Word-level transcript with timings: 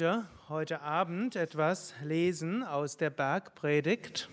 Wollte 0.00 0.24
heute 0.48 0.80
Abend 0.80 1.36
etwas 1.36 1.92
lesen 2.02 2.62
aus 2.62 2.96
der 2.96 3.10
Bergpredigt. 3.10 4.30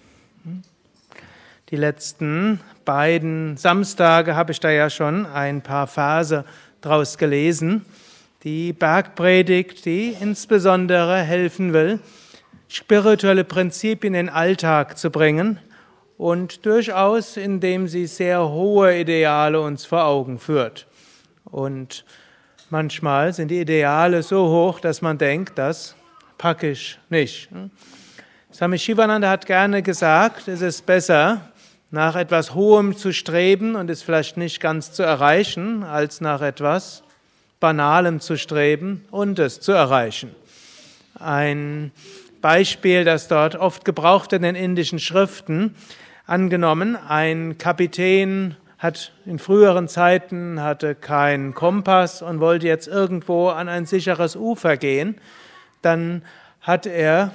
Die 1.69 1.75
letzten 1.75 2.61
beiden 2.85 3.57
Samstage 3.57 4.37
habe 4.37 4.53
ich 4.53 4.61
da 4.61 4.69
ja 4.69 4.89
schon 4.89 5.25
ein 5.25 5.61
paar 5.61 5.87
Verse 5.87 6.45
draus 6.79 7.17
gelesen. 7.17 7.83
Die 8.45 8.71
Bergpredigt, 8.71 9.83
die 9.83 10.15
insbesondere 10.17 11.17
helfen 11.17 11.73
will, 11.73 11.99
spirituelle 12.69 13.43
Prinzipien 13.43 14.13
in 14.13 14.27
den 14.27 14.29
Alltag 14.33 14.97
zu 14.97 15.09
bringen 15.09 15.59
und 16.17 16.65
durchaus, 16.65 17.35
indem 17.35 17.89
sie 17.89 18.07
sehr 18.07 18.47
hohe 18.47 18.97
Ideale 18.97 19.59
uns 19.59 19.83
vor 19.83 20.05
Augen 20.05 20.39
führt. 20.39 20.87
Und 21.43 22.05
Manchmal 22.69 23.31
sind 23.31 23.47
die 23.47 23.61
Ideale 23.61 24.21
so 24.23 24.49
hoch, 24.49 24.81
dass 24.81 25.01
man 25.01 25.17
denkt, 25.17 25.57
das 25.57 25.95
packe 26.37 26.71
ich 26.71 26.99
nicht. 27.09 27.47
Swami 28.51 28.77
Shivananda 28.77 29.29
hat 29.29 29.45
gerne 29.45 29.81
gesagt, 29.81 30.49
es 30.49 30.59
ist 30.59 30.85
besser, 30.85 31.49
nach 31.91 32.17
etwas 32.17 32.53
Hohem 32.53 32.97
zu 32.97 33.13
streben 33.13 33.75
und 33.75 33.89
es 33.89 34.01
vielleicht 34.03 34.35
nicht 34.35 34.59
ganz 34.59 34.91
zu 34.91 35.03
erreichen, 35.03 35.83
als 35.83 36.19
nach 36.19 36.41
etwas 36.41 37.03
Banalem 37.61 38.19
zu 38.19 38.37
streben 38.37 39.05
und 39.11 39.39
es 39.39 39.61
zu 39.61 39.71
erreichen. 39.71 40.35
Ein 41.17 41.93
Beispiel, 42.41 43.05
das 43.05 43.29
dort 43.29 43.55
oft 43.55 43.85
gebraucht 43.85 44.33
wird 44.33 44.43
in 44.43 44.53
den 44.53 44.61
indischen 44.61 44.99
Schriften, 44.99 45.73
angenommen, 46.25 46.97
ein 46.97 47.57
Kapitän 47.57 48.57
hat 48.77 49.11
in 49.25 49.39
früheren 49.39 49.87
Zeiten 49.87 50.61
hatte 50.61 50.93
keinen 50.93 51.53
Kompass 51.53 52.21
und 52.21 52.39
wollte 52.39 52.67
jetzt 52.67 52.87
irgendwo 52.87 53.49
an 53.49 53.69
ein 53.69 53.85
sicheres 53.85 54.35
Ufer 54.35 54.77
gehen, 54.77 55.15
dann 55.81 56.23
hat 56.61 56.85
er 56.85 57.31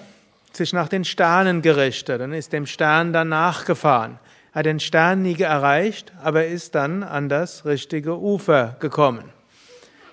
sich 0.53 0.73
nach 0.73 0.89
den 0.89 1.05
Sternen 1.05 1.63
gerichtet 1.63 2.21
und 2.21 2.33
ist 2.33 2.53
dem 2.53 2.67
Stern 2.67 3.13
dann 3.13 3.31
nachgefahren. 3.31 4.19
Er 4.53 4.61
hat 4.61 4.67
den 4.67 4.81
Stern 4.81 5.23
nie 5.23 5.41
erreicht, 5.41 6.13
aber 6.23 6.45
ist 6.45 6.75
dann 6.75 7.03
an 7.03 7.29
das 7.29 7.65
richtige 7.65 8.19
Ufer 8.19 8.77
gekommen. 8.81 9.25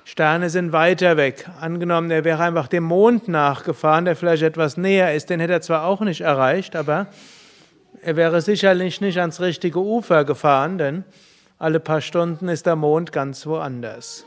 Sterne 0.05 0.49
sind 0.49 0.71
weiter 0.71 1.17
weg. 1.17 1.47
Angenommen, 1.59 2.09
er 2.09 2.23
wäre 2.23 2.41
einfach 2.41 2.67
dem 2.67 2.85
Mond 2.85 3.27
nachgefahren, 3.27 4.05
der 4.05 4.15
vielleicht 4.15 4.41
etwas 4.41 4.77
näher 4.77 5.13
ist, 5.13 5.29
den 5.29 5.39
hätte 5.39 5.53
er 5.53 5.61
zwar 5.61 5.83
auch 5.83 6.01
nicht 6.01 6.21
erreicht, 6.21 6.75
aber 6.75 7.07
er 8.01 8.15
wäre 8.15 8.41
sicherlich 8.41 9.01
nicht 9.01 9.19
ans 9.19 9.41
richtige 9.41 9.79
Ufer 9.79 10.25
gefahren, 10.25 10.77
denn 10.77 11.03
alle 11.57 11.79
paar 11.79 12.01
Stunden 12.01 12.47
ist 12.47 12.65
der 12.65 12.75
Mond 12.75 13.11
ganz 13.11 13.45
woanders. 13.45 14.25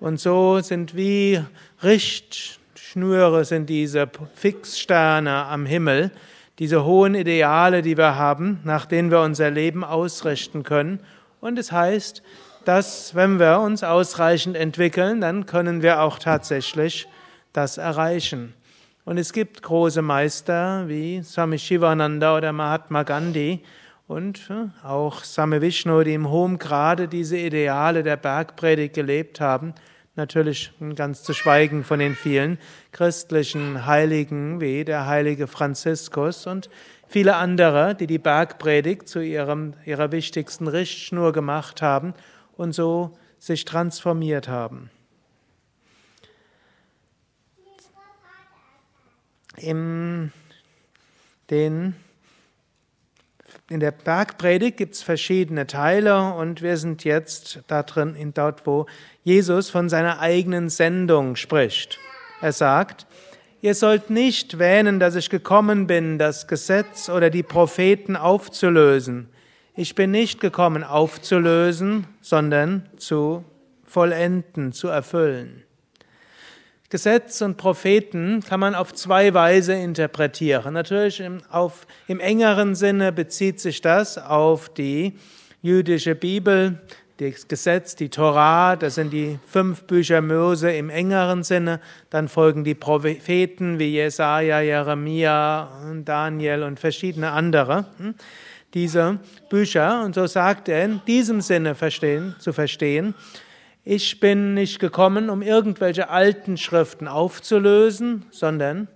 Und 0.00 0.20
so 0.20 0.60
sind 0.60 0.96
wie 0.96 1.42
Richtschnüre 1.82 3.44
sind 3.44 3.68
diese 3.68 4.08
Fixsterne 4.34 5.46
am 5.46 5.66
Himmel, 5.66 6.10
diese 6.58 6.84
hohen 6.84 7.14
Ideale, 7.14 7.82
die 7.82 7.96
wir 7.96 8.16
haben, 8.16 8.60
nach 8.64 8.86
denen 8.86 9.10
wir 9.10 9.20
unser 9.20 9.50
Leben 9.50 9.84
ausrichten 9.84 10.62
können. 10.62 11.00
Und 11.40 11.58
es 11.58 11.72
heißt, 11.72 12.22
dass 12.64 13.14
wenn 13.14 13.38
wir 13.38 13.60
uns 13.60 13.84
ausreichend 13.84 14.56
entwickeln, 14.56 15.20
dann 15.20 15.46
können 15.46 15.82
wir 15.82 16.00
auch 16.00 16.18
tatsächlich 16.18 17.06
das 17.52 17.78
erreichen. 17.78 18.54
Und 19.06 19.18
es 19.18 19.32
gibt 19.32 19.62
große 19.62 20.02
Meister 20.02 20.88
wie 20.88 21.22
Swami 21.22 21.60
Shivananda 21.60 22.36
oder 22.36 22.52
Mahatma 22.52 23.04
Gandhi 23.04 23.62
und 24.08 24.50
äh, 24.50 24.84
auch 24.84 25.22
Same 25.22 25.62
Vishnu, 25.62 26.02
die 26.02 26.14
im 26.14 26.28
hohen 26.28 26.58
Grade 26.58 27.06
diese 27.06 27.38
Ideale 27.38 28.02
der 28.02 28.16
Bergpredigt 28.16 28.94
gelebt 28.94 29.40
haben. 29.40 29.74
Natürlich 30.16 30.72
ganz 30.96 31.22
zu 31.22 31.34
schweigen 31.34 31.84
von 31.84 32.00
den 32.00 32.16
vielen 32.16 32.58
christlichen 32.90 33.86
Heiligen 33.86 34.60
wie 34.60 34.84
der 34.84 35.06
heilige 35.06 35.46
Franziskus 35.46 36.48
und 36.48 36.68
viele 37.06 37.36
andere, 37.36 37.94
die 37.94 38.08
die 38.08 38.18
Bergpredigt 38.18 39.06
zu 39.06 39.20
ihrem, 39.20 39.74
ihrer 39.84 40.10
wichtigsten 40.10 40.66
Richtschnur 40.66 41.32
gemacht 41.32 41.80
haben 41.80 42.12
und 42.56 42.72
so 42.72 43.16
sich 43.38 43.64
transformiert 43.66 44.48
haben. 44.48 44.90
Im 49.58 50.32
den, 51.50 51.94
in 53.70 53.80
der 53.80 53.92
Bergpredigt 53.92 54.76
gibt 54.76 54.94
es 54.94 55.02
verschiedene 55.02 55.66
Teile 55.66 56.34
und 56.34 56.62
wir 56.62 56.76
sind 56.76 57.04
jetzt 57.04 57.60
da 57.68 57.82
drin, 57.82 58.14
in 58.14 58.34
dort, 58.34 58.66
wo 58.66 58.86
Jesus 59.22 59.70
von 59.70 59.88
seiner 59.88 60.20
eigenen 60.20 60.68
Sendung 60.68 61.36
spricht. 61.36 61.98
Er 62.40 62.52
sagt, 62.52 63.06
ihr 63.60 63.74
sollt 63.74 64.10
nicht 64.10 64.58
wähnen, 64.58 64.98
dass 64.98 65.14
ich 65.14 65.30
gekommen 65.30 65.86
bin, 65.86 66.18
das 66.18 66.48
Gesetz 66.48 67.08
oder 67.08 67.30
die 67.30 67.42
Propheten 67.42 68.16
aufzulösen. 68.16 69.28
Ich 69.76 69.94
bin 69.94 70.10
nicht 70.10 70.40
gekommen 70.40 70.84
aufzulösen, 70.84 72.06
sondern 72.20 72.88
zu 72.96 73.44
vollenden, 73.84 74.72
zu 74.72 74.88
erfüllen. 74.88 75.65
Gesetz 76.88 77.40
und 77.42 77.56
Propheten 77.56 78.42
kann 78.48 78.60
man 78.60 78.74
auf 78.74 78.94
zwei 78.94 79.34
Weise 79.34 79.74
interpretieren. 79.74 80.74
Natürlich 80.74 81.20
im, 81.20 81.42
auf, 81.50 81.86
im 82.06 82.20
engeren 82.20 82.74
Sinne 82.74 83.12
bezieht 83.12 83.58
sich 83.58 83.80
das 83.80 84.18
auf 84.18 84.68
die 84.68 85.18
jüdische 85.62 86.14
Bibel, 86.14 86.80
das 87.18 87.48
Gesetz, 87.48 87.96
die 87.96 88.10
Torah, 88.10 88.76
das 88.76 88.96
sind 88.96 89.12
die 89.12 89.38
fünf 89.46 89.84
Bücher 89.84 90.20
Mose 90.20 90.70
im 90.70 90.90
engeren 90.90 91.42
Sinne. 91.42 91.80
Dann 92.10 92.28
folgen 92.28 92.62
die 92.62 92.74
Propheten 92.74 93.78
wie 93.78 93.94
Jesaja, 93.94 94.60
Jeremia, 94.60 95.70
Daniel 96.04 96.62
und 96.62 96.78
verschiedene 96.78 97.30
andere. 97.30 97.86
Hm? 97.98 98.14
Diese 98.74 99.18
Bücher, 99.48 100.04
und 100.04 100.14
so 100.14 100.26
sagt 100.26 100.68
er, 100.68 100.84
in 100.84 101.00
diesem 101.06 101.40
Sinne 101.40 101.74
verstehen, 101.74 102.36
zu 102.38 102.52
verstehen, 102.52 103.14
ich 103.88 104.18
bin 104.18 104.52
nicht 104.52 104.80
gekommen, 104.80 105.30
um 105.30 105.42
irgendwelche 105.42 106.10
alten 106.10 106.56
Schriften 106.56 107.06
aufzulösen, 107.06 108.24
sondern 108.32 108.88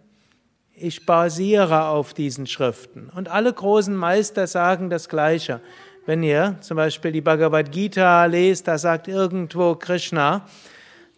ich 0.75 1.07
basiere 1.07 1.85
auf 1.85 2.13
diesen 2.13 2.49
Schriften. 2.49 3.09
Und 3.15 3.29
alle 3.29 3.53
großen 3.53 3.95
Meister 3.95 4.49
sagen 4.49 4.91
das 4.91 5.09
Gleiche. 5.09 5.61
Wenn 6.07 6.25
ihr 6.25 6.57
zum 6.61 6.77
Beispiel 6.77 7.13
die 7.13 7.21
Bhagavad 7.21 7.71
Gita 7.71 8.25
lest, 8.25 8.67
da 8.67 8.79
sagt 8.79 9.07
irgendwo 9.07 9.77
Krishna, 9.77 10.45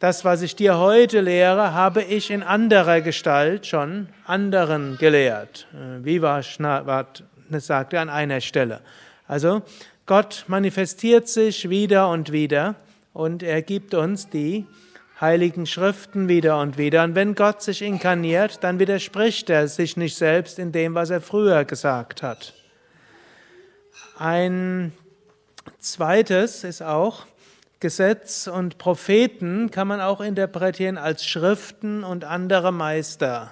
das, 0.00 0.22
was 0.22 0.42
ich 0.42 0.54
dir 0.54 0.76
heute 0.76 1.22
lehre, 1.22 1.72
habe 1.72 2.02
ich 2.02 2.30
in 2.30 2.42
anderer 2.42 3.00
Gestalt 3.00 3.66
schon 3.66 4.08
anderen 4.26 4.98
gelehrt. 4.98 5.66
Äh, 5.72 6.04
Viva 6.04 6.42
Shnavad 6.42 7.24
sagt 7.48 7.94
er 7.94 8.02
an 8.02 8.10
einer 8.10 8.42
Stelle. 8.42 8.82
Also 9.26 9.62
Gott 10.04 10.44
manifestiert 10.46 11.26
sich 11.26 11.70
wieder 11.70 12.10
und 12.10 12.32
wieder 12.32 12.74
und 13.12 13.42
er 13.42 13.62
gibt 13.62 13.94
uns 13.94 14.28
die 14.28 14.66
heiligen 15.20 15.66
Schriften 15.66 16.28
wieder 16.28 16.60
und 16.60 16.78
wieder. 16.78 17.04
Und 17.04 17.14
wenn 17.14 17.34
Gott 17.34 17.62
sich 17.62 17.82
inkarniert, 17.82 18.64
dann 18.64 18.78
widerspricht 18.78 19.48
er 19.50 19.68
sich 19.68 19.96
nicht 19.96 20.16
selbst 20.16 20.58
in 20.58 20.72
dem, 20.72 20.94
was 20.94 21.10
er 21.10 21.20
früher 21.20 21.64
gesagt 21.64 22.22
hat. 22.22 22.54
Ein 24.18 24.92
zweites 25.78 26.64
ist 26.64 26.82
auch, 26.82 27.26
Gesetz 27.80 28.46
und 28.46 28.78
Propheten 28.78 29.70
kann 29.70 29.88
man 29.88 30.00
auch 30.00 30.20
interpretieren 30.20 30.98
als 30.98 31.26
Schriften 31.26 32.04
und 32.04 32.24
andere 32.24 32.72
Meister. 32.72 33.50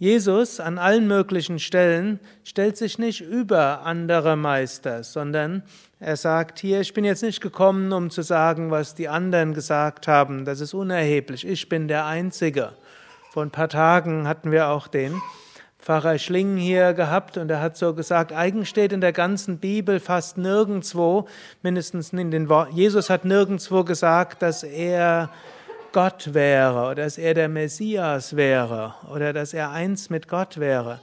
Jesus 0.00 0.60
an 0.60 0.78
allen 0.78 1.08
möglichen 1.08 1.58
Stellen 1.58 2.20
stellt 2.44 2.76
sich 2.76 2.98
nicht 2.98 3.20
über 3.20 3.82
andere 3.84 4.36
Meister, 4.36 5.02
sondern 5.02 5.64
er 5.98 6.16
sagt 6.16 6.60
hier, 6.60 6.80
ich 6.80 6.94
bin 6.94 7.04
jetzt 7.04 7.24
nicht 7.24 7.40
gekommen, 7.40 7.92
um 7.92 8.08
zu 8.08 8.22
sagen, 8.22 8.70
was 8.70 8.94
die 8.94 9.08
anderen 9.08 9.54
gesagt 9.54 10.06
haben, 10.06 10.44
das 10.44 10.60
ist 10.60 10.72
unerheblich, 10.72 11.44
ich 11.44 11.68
bin 11.68 11.88
der 11.88 12.06
Einzige. 12.06 12.74
Vor 13.32 13.42
ein 13.42 13.50
paar 13.50 13.68
Tagen 13.68 14.28
hatten 14.28 14.52
wir 14.52 14.68
auch 14.68 14.86
den 14.86 15.20
Pfarrer 15.80 16.18
Schling 16.18 16.56
hier 16.56 16.92
gehabt 16.92 17.36
und 17.36 17.50
er 17.50 17.60
hat 17.60 17.76
so 17.76 17.92
gesagt, 17.92 18.32
eigentlich 18.32 18.68
steht 18.68 18.92
in 18.92 19.00
der 19.00 19.12
ganzen 19.12 19.58
Bibel 19.58 19.98
fast 19.98 20.38
nirgendwo, 20.38 21.26
mindestens 21.62 22.12
in 22.12 22.30
den 22.30 22.48
Worten, 22.48 22.76
Jesus 22.76 23.10
hat 23.10 23.24
nirgendwo 23.24 23.82
gesagt, 23.82 24.42
dass 24.42 24.62
er 24.62 25.30
Gott 25.92 26.34
wäre 26.34 26.90
oder 26.90 27.04
dass 27.04 27.18
er 27.18 27.34
der 27.34 27.48
Messias 27.48 28.36
wäre 28.36 28.94
oder 29.12 29.32
dass 29.32 29.54
er 29.54 29.70
eins 29.70 30.10
mit 30.10 30.28
Gott 30.28 30.58
wäre. 30.58 31.00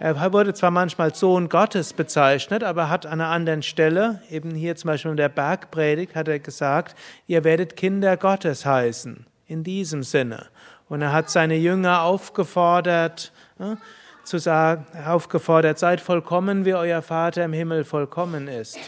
Er 0.00 0.32
wurde 0.32 0.54
zwar 0.54 0.70
manchmal 0.70 1.12
Sohn 1.12 1.48
Gottes 1.48 1.92
bezeichnet, 1.92 2.62
aber 2.62 2.88
hat 2.88 3.04
an 3.04 3.20
einer 3.20 3.30
anderen 3.30 3.62
Stelle, 3.62 4.22
eben 4.30 4.52
hier 4.54 4.76
zum 4.76 4.88
Beispiel 4.88 5.10
in 5.10 5.16
der 5.16 5.28
Bergpredigt, 5.28 6.14
hat 6.14 6.28
er 6.28 6.38
gesagt, 6.38 6.96
ihr 7.26 7.42
werdet 7.42 7.76
Kinder 7.76 8.16
Gottes 8.16 8.64
heißen, 8.64 9.26
in 9.46 9.64
diesem 9.64 10.04
Sinne. 10.04 10.46
Und 10.88 11.02
er 11.02 11.12
hat 11.12 11.30
seine 11.30 11.56
Jünger 11.56 12.02
aufgefordert, 12.02 13.32
äh, 13.58 13.74
zu 14.22 14.38
sagen, 14.38 14.86
aufgefordert, 15.04 15.80
seid 15.80 16.00
vollkommen, 16.00 16.64
wie 16.64 16.74
euer 16.74 17.02
Vater 17.02 17.44
im 17.44 17.52
Himmel 17.52 17.82
vollkommen 17.82 18.46
ist. 18.46 18.78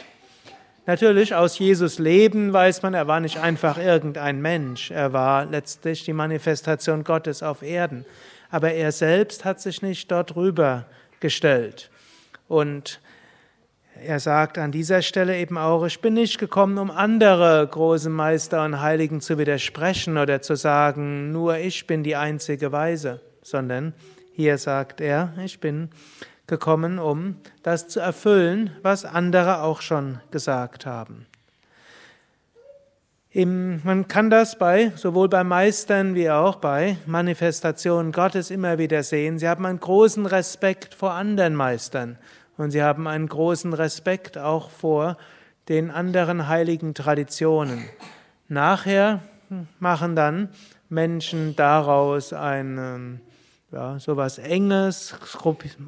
Natürlich 0.86 1.34
aus 1.34 1.58
Jesus 1.58 1.98
Leben 1.98 2.52
weiß 2.52 2.82
man, 2.82 2.94
er 2.94 3.06
war 3.06 3.20
nicht 3.20 3.38
einfach 3.38 3.78
irgendein 3.78 4.40
Mensch, 4.40 4.90
er 4.90 5.12
war 5.12 5.44
letztlich 5.44 6.04
die 6.04 6.12
Manifestation 6.12 7.04
Gottes 7.04 7.42
auf 7.42 7.62
Erden. 7.62 8.04
Aber 8.50 8.72
er 8.72 8.90
selbst 8.90 9.44
hat 9.44 9.60
sich 9.60 9.82
nicht 9.82 10.10
dort 10.10 10.34
rüber 10.36 10.86
gestellt. 11.20 11.90
Und 12.48 13.00
er 14.02 14.18
sagt 14.18 14.56
an 14.56 14.72
dieser 14.72 15.02
Stelle 15.02 15.36
eben 15.36 15.58
auch, 15.58 15.84
ich 15.84 16.00
bin 16.00 16.14
nicht 16.14 16.38
gekommen, 16.38 16.78
um 16.78 16.90
andere 16.90 17.68
großen 17.70 18.12
Meister 18.12 18.64
und 18.64 18.80
Heiligen 18.80 19.20
zu 19.20 19.38
widersprechen 19.38 20.16
oder 20.16 20.40
zu 20.40 20.56
sagen, 20.56 21.30
nur 21.32 21.58
ich 21.58 21.86
bin 21.86 22.02
die 22.02 22.16
einzige 22.16 22.72
Weise, 22.72 23.20
sondern 23.42 23.92
hier 24.32 24.56
sagt 24.56 25.00
er, 25.02 25.34
ich 25.44 25.60
bin 25.60 25.90
gekommen, 26.50 26.98
um 26.98 27.36
das 27.62 27.88
zu 27.88 28.00
erfüllen, 28.00 28.70
was 28.82 29.06
andere 29.06 29.62
auch 29.62 29.80
schon 29.80 30.20
gesagt 30.30 30.84
haben. 30.84 31.24
Im, 33.30 33.80
man 33.84 34.08
kann 34.08 34.28
das 34.28 34.58
bei, 34.58 34.90
sowohl 34.96 35.28
bei 35.28 35.44
Meistern 35.44 36.16
wie 36.16 36.28
auch 36.28 36.56
bei 36.56 36.96
Manifestationen 37.06 38.10
Gottes 38.10 38.50
immer 38.50 38.76
wieder 38.76 39.04
sehen. 39.04 39.38
Sie 39.38 39.48
haben 39.48 39.64
einen 39.64 39.78
großen 39.78 40.26
Respekt 40.26 40.94
vor 40.94 41.12
anderen 41.12 41.54
Meistern 41.54 42.18
und 42.56 42.72
sie 42.72 42.82
haben 42.82 43.06
einen 43.06 43.28
großen 43.28 43.72
Respekt 43.72 44.36
auch 44.36 44.70
vor 44.70 45.16
den 45.68 45.92
anderen 45.92 46.48
heiligen 46.48 46.92
Traditionen. 46.92 47.84
Nachher 48.48 49.20
machen 49.78 50.16
dann 50.16 50.48
Menschen 50.88 51.54
daraus 51.54 52.32
ein 52.32 53.20
ja, 53.72 53.98
sowas 53.98 54.38
Enges 54.38 55.14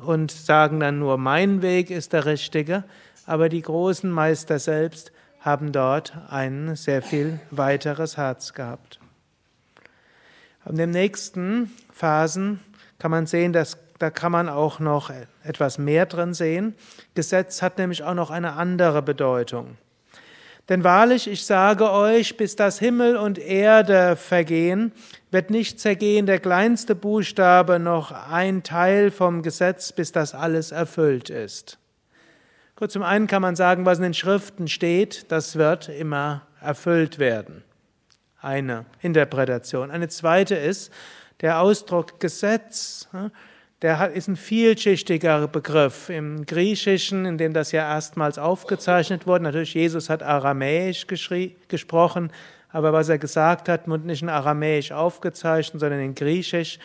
und 0.04 0.30
sagen 0.30 0.80
dann 0.80 0.98
nur, 0.98 1.18
mein 1.18 1.62
Weg 1.62 1.90
ist 1.90 2.12
der 2.12 2.26
richtige, 2.26 2.84
aber 3.26 3.48
die 3.48 3.62
großen 3.62 4.10
Meister 4.10 4.58
selbst 4.58 5.12
haben 5.40 5.72
dort 5.72 6.16
ein 6.28 6.76
sehr 6.76 7.02
viel 7.02 7.40
weiteres 7.50 8.16
Herz 8.16 8.52
gehabt. 8.52 9.00
In 10.68 10.76
den 10.76 10.90
nächsten 10.90 11.72
Phasen 11.92 12.60
kann 12.98 13.10
man 13.10 13.26
sehen, 13.26 13.52
dass 13.52 13.78
da 13.98 14.10
kann 14.10 14.32
man 14.32 14.48
auch 14.48 14.80
noch 14.80 15.12
etwas 15.44 15.78
mehr 15.78 16.06
drin 16.06 16.34
sehen. 16.34 16.74
Gesetz 17.14 17.62
hat 17.62 17.78
nämlich 17.78 18.02
auch 18.02 18.14
noch 18.14 18.30
eine 18.30 18.54
andere 18.54 19.00
Bedeutung. 19.00 19.76
Denn 20.68 20.84
wahrlich, 20.84 21.28
ich 21.28 21.44
sage 21.44 21.90
euch, 21.90 22.36
bis 22.36 22.54
das 22.54 22.78
Himmel 22.78 23.16
und 23.16 23.38
Erde 23.38 24.16
vergehen, 24.16 24.92
wird 25.30 25.50
nicht 25.50 25.80
zergehen 25.80 26.26
der 26.26 26.38
kleinste 26.38 26.94
Buchstabe 26.94 27.78
noch 27.78 28.12
ein 28.12 28.62
Teil 28.62 29.10
vom 29.10 29.42
Gesetz, 29.42 29.92
bis 29.92 30.12
das 30.12 30.34
alles 30.34 30.70
erfüllt 30.70 31.30
ist. 31.30 31.78
Gut, 32.76 32.92
zum 32.92 33.02
einen 33.02 33.26
kann 33.26 33.42
man 33.42 33.56
sagen, 33.56 33.86
was 33.86 33.98
in 33.98 34.04
den 34.04 34.14
Schriften 34.14 34.68
steht, 34.68 35.30
das 35.30 35.56
wird 35.56 35.88
immer 35.88 36.46
erfüllt 36.60 37.18
werden. 37.18 37.64
Eine 38.40 38.86
Interpretation. 39.00 39.90
Eine 39.90 40.08
zweite 40.08 40.54
ist, 40.54 40.92
der 41.40 41.60
Ausdruck 41.60 42.20
Gesetz, 42.20 43.08
der 43.82 44.12
ist 44.12 44.28
ein 44.28 44.36
vielschichtiger 44.36 45.48
Begriff. 45.48 46.08
Im 46.08 46.46
Griechischen, 46.46 47.26
in 47.26 47.36
dem 47.36 47.52
das 47.52 47.72
ja 47.72 47.82
erstmals 47.82 48.38
aufgezeichnet 48.38 49.26
wurde, 49.26 49.44
natürlich 49.44 49.74
Jesus 49.74 50.08
hat 50.08 50.22
Aramäisch 50.22 51.06
gesprochen, 51.08 52.30
aber 52.68 52.92
was 52.92 53.08
er 53.08 53.18
gesagt 53.18 53.68
hat, 53.68 53.88
wurde 53.88 54.06
nicht 54.06 54.22
in 54.22 54.28
Aramäisch 54.28 54.92
aufgezeichnet, 54.92 55.80
sondern 55.80 56.00
in 56.00 56.14
Griechisch. 56.14 56.78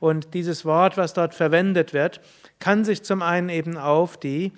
Und 0.00 0.34
dieses 0.34 0.64
Wort, 0.64 0.96
was 0.96 1.14
dort 1.14 1.34
verwendet 1.34 1.92
wird, 1.92 2.20
kann 2.58 2.84
sich 2.84 3.02
zum 3.04 3.22
einen 3.22 3.48
eben 3.48 3.76
auf 3.76 4.16
die 4.16 4.52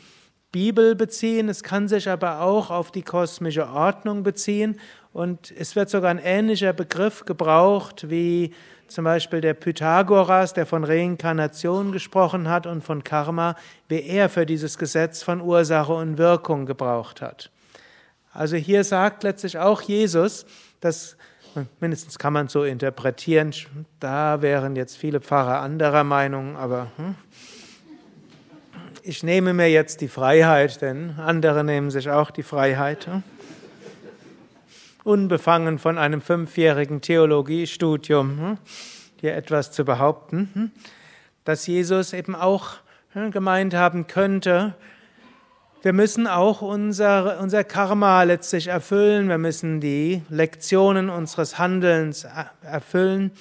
Bibel 0.51 0.95
beziehen, 0.95 1.49
es 1.49 1.63
kann 1.63 1.89
sich 1.89 2.09
aber 2.09 2.41
auch 2.41 2.71
auf 2.71 2.91
die 2.91 3.03
kosmische 3.03 3.69
Ordnung 3.69 4.23
beziehen 4.23 4.79
und 5.13 5.51
es 5.51 5.77
wird 5.77 5.89
sogar 5.89 6.11
ein 6.11 6.21
ähnlicher 6.23 6.73
Begriff 6.73 7.25
gebraucht 7.25 8.11
wie 8.11 8.53
zum 8.95 9.05
Beispiel 9.05 9.41
der 9.41 9.55
Pythagoras, 9.55 10.55
der 10.55 10.67
von 10.67 10.85
Reinkarnation 10.85 11.93
gesprochen 11.93 12.49
hat 12.49 12.67
und 12.67 12.83
von 12.83 13.05
Karma, 13.05 13.57
wie 13.89 14.03
er 14.03 14.29
für 14.29 14.47
dieses 14.47 14.79
Gesetz 14.79 15.23
von 15.23 15.41
Ursache 15.41 15.93
und 15.93 16.19
Wirkung 16.19 16.67
gebraucht 16.67 17.21
hat. 17.21 17.51
Also 18.33 18.57
hier 18.57 18.85
sagt 18.85 19.23
letztlich 19.25 19.59
auch 19.59 19.83
Jesus, 19.83 20.47
dass 20.81 21.17
mindestens 21.81 22.19
kann 22.19 22.33
man 22.33 22.49
so 22.49 22.65
interpretieren, 22.65 23.53
da 24.01 24.41
wären 24.41 24.77
jetzt 24.77 24.97
viele 24.97 25.21
Pfarrer 25.21 25.61
anderer 25.61 26.05
Meinung, 26.05 26.57
aber 26.57 26.91
hm, 26.97 27.15
ich 29.03 29.23
nehme 29.23 29.53
mir 29.53 29.69
jetzt 29.69 30.01
die 30.01 30.09
Freiheit, 30.09 30.81
denn 30.81 31.17
andere 31.19 31.65
nehmen 31.65 31.91
sich 31.91 32.09
auch 32.09 32.31
die 32.31 32.43
Freiheit, 32.43 33.07
hm? 33.07 33.23
Unbefangen 35.05 35.79
von 35.79 35.99
einem 35.99 36.21
fünfjährigen 36.21 37.01
Theologiestudium, 37.01 38.39
hm? 38.39 38.59
hier 39.21 39.35
etwas 39.37 39.73
zu 39.73 39.85
behaupten, 39.85 40.51
hm? 40.55 40.71
dass 41.45 41.67
Jesus 41.67 42.13
eben 42.13 42.35
auch 42.35 42.77
gemeint 43.31 43.75
haben 43.75 44.07
könnte, 44.07 44.75
wir 45.83 45.93
müssen 45.93 46.29
auch 46.29 46.63
unser, 46.63 47.41
unser 47.41 47.65
Karma 47.65 48.23
letztlich 48.23 48.69
erfüllen, 48.69 49.29
wir 49.29 49.39
müssen 49.39 49.81
die 49.81 50.23
Lektionen 50.29 51.11
unseres 51.11 51.59
Handelns 51.59 52.25
erfüllen. 52.63 53.33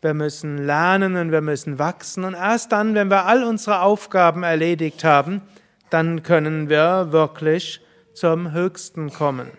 Wir 0.00 0.14
müssen 0.14 0.58
lernen 0.58 1.16
und 1.16 1.32
wir 1.32 1.40
müssen 1.40 1.80
wachsen. 1.80 2.22
Und 2.22 2.34
erst 2.34 2.70
dann, 2.70 2.94
wenn 2.94 3.10
wir 3.10 3.26
all 3.26 3.42
unsere 3.42 3.80
Aufgaben 3.80 4.44
erledigt 4.44 5.02
haben, 5.02 5.42
dann 5.90 6.22
können 6.22 6.68
wir 6.68 7.10
wirklich 7.10 7.80
zum 8.12 8.52
Höchsten 8.52 9.12
kommen. 9.12 9.50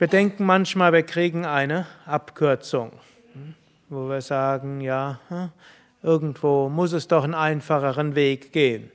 Wir 0.00 0.08
denken 0.08 0.46
manchmal, 0.46 0.94
wir 0.94 1.02
kriegen 1.02 1.44
eine 1.44 1.86
Abkürzung, 2.06 2.90
wo 3.90 4.08
wir 4.08 4.22
sagen, 4.22 4.80
ja, 4.80 5.20
irgendwo 6.02 6.70
muss 6.70 6.94
es 6.94 7.06
doch 7.06 7.22
einen 7.22 7.34
einfacheren 7.34 8.14
Weg 8.14 8.50
gehen. 8.50 8.90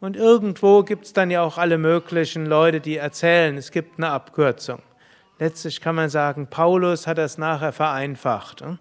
Und 0.00 0.16
irgendwo 0.16 0.82
gibt 0.82 1.06
es 1.06 1.14
dann 1.14 1.30
ja 1.30 1.40
auch 1.40 1.56
alle 1.56 1.78
möglichen 1.78 2.44
Leute, 2.44 2.80
die 2.80 2.98
erzählen, 2.98 3.56
es 3.56 3.70
gibt 3.70 3.96
eine 3.96 4.10
Abkürzung. 4.10 4.82
Letztlich 5.38 5.80
kann 5.80 5.94
man 5.94 6.10
sagen, 6.10 6.46
Paulus 6.48 7.06
hat 7.06 7.16
das 7.16 7.38
nachher 7.38 7.72
vereinfacht 7.72 8.60
hm, 8.60 8.78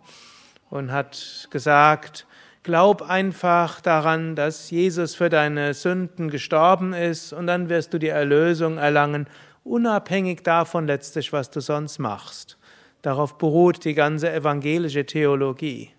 und 0.69 0.91
hat 0.91 1.47
gesagt, 1.49 2.27
glaub 2.63 3.09
einfach 3.09 3.79
daran, 3.79 4.35
dass 4.35 4.69
Jesus 4.69 5.15
für 5.15 5.29
deine 5.29 5.73
Sünden 5.73 6.29
gestorben 6.29 6.91
ist 6.91 7.31
und 7.31 7.47
dann 7.47 7.69
wirst 7.69 7.93
du 7.93 7.99
die 7.99 8.09
Erlösung 8.09 8.77
erlangen, 8.79 9.27
unabhängig 9.63 10.43
davon 10.43 10.87
letztlich, 10.87 11.33
was 11.33 11.49
du 11.49 11.59
sonst 11.59 11.99
machst. 11.99 12.57
Darauf 13.01 13.37
beruht 13.37 13.85
die 13.85 13.93
ganze 13.93 14.31
evangelische 14.31 15.05
Theologie. 15.05 15.91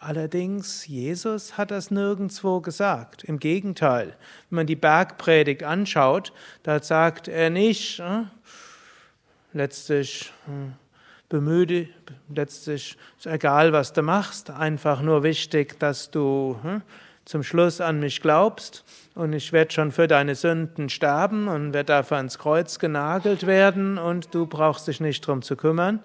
Allerdings, 0.00 0.86
Jesus 0.86 1.58
hat 1.58 1.72
das 1.72 1.90
nirgendwo 1.90 2.60
gesagt. 2.60 3.24
Im 3.24 3.40
Gegenteil, 3.40 4.16
wenn 4.48 4.56
man 4.56 4.66
die 4.66 4.76
Bergpredigt 4.76 5.64
anschaut, 5.64 6.32
da 6.62 6.80
sagt 6.80 7.26
er 7.26 7.50
nicht, 7.50 7.98
hm, 7.98 8.30
letztlich 9.52 10.32
hm, 10.46 10.74
bemühe, 11.28 11.88
letztlich 12.32 12.96
ist 13.18 13.26
egal, 13.26 13.72
was 13.72 13.92
du 13.92 14.02
machst, 14.02 14.50
einfach 14.50 15.02
nur 15.02 15.24
wichtig, 15.24 15.80
dass 15.80 16.12
du 16.12 16.56
hm, 16.62 16.82
zum 17.28 17.42
Schluss 17.42 17.82
an 17.82 18.00
mich 18.00 18.22
glaubst 18.22 18.84
und 19.14 19.34
ich 19.34 19.52
werde 19.52 19.70
schon 19.70 19.92
für 19.92 20.08
deine 20.08 20.34
Sünden 20.34 20.88
sterben 20.88 21.46
und 21.46 21.74
werde 21.74 21.92
dafür 21.92 22.16
ans 22.16 22.38
Kreuz 22.38 22.78
genagelt 22.78 23.46
werden 23.46 23.98
und 23.98 24.34
du 24.34 24.46
brauchst 24.46 24.88
dich 24.88 24.98
nicht 24.98 25.26
drum 25.26 25.42
zu 25.42 25.54
kümmern. 25.54 26.00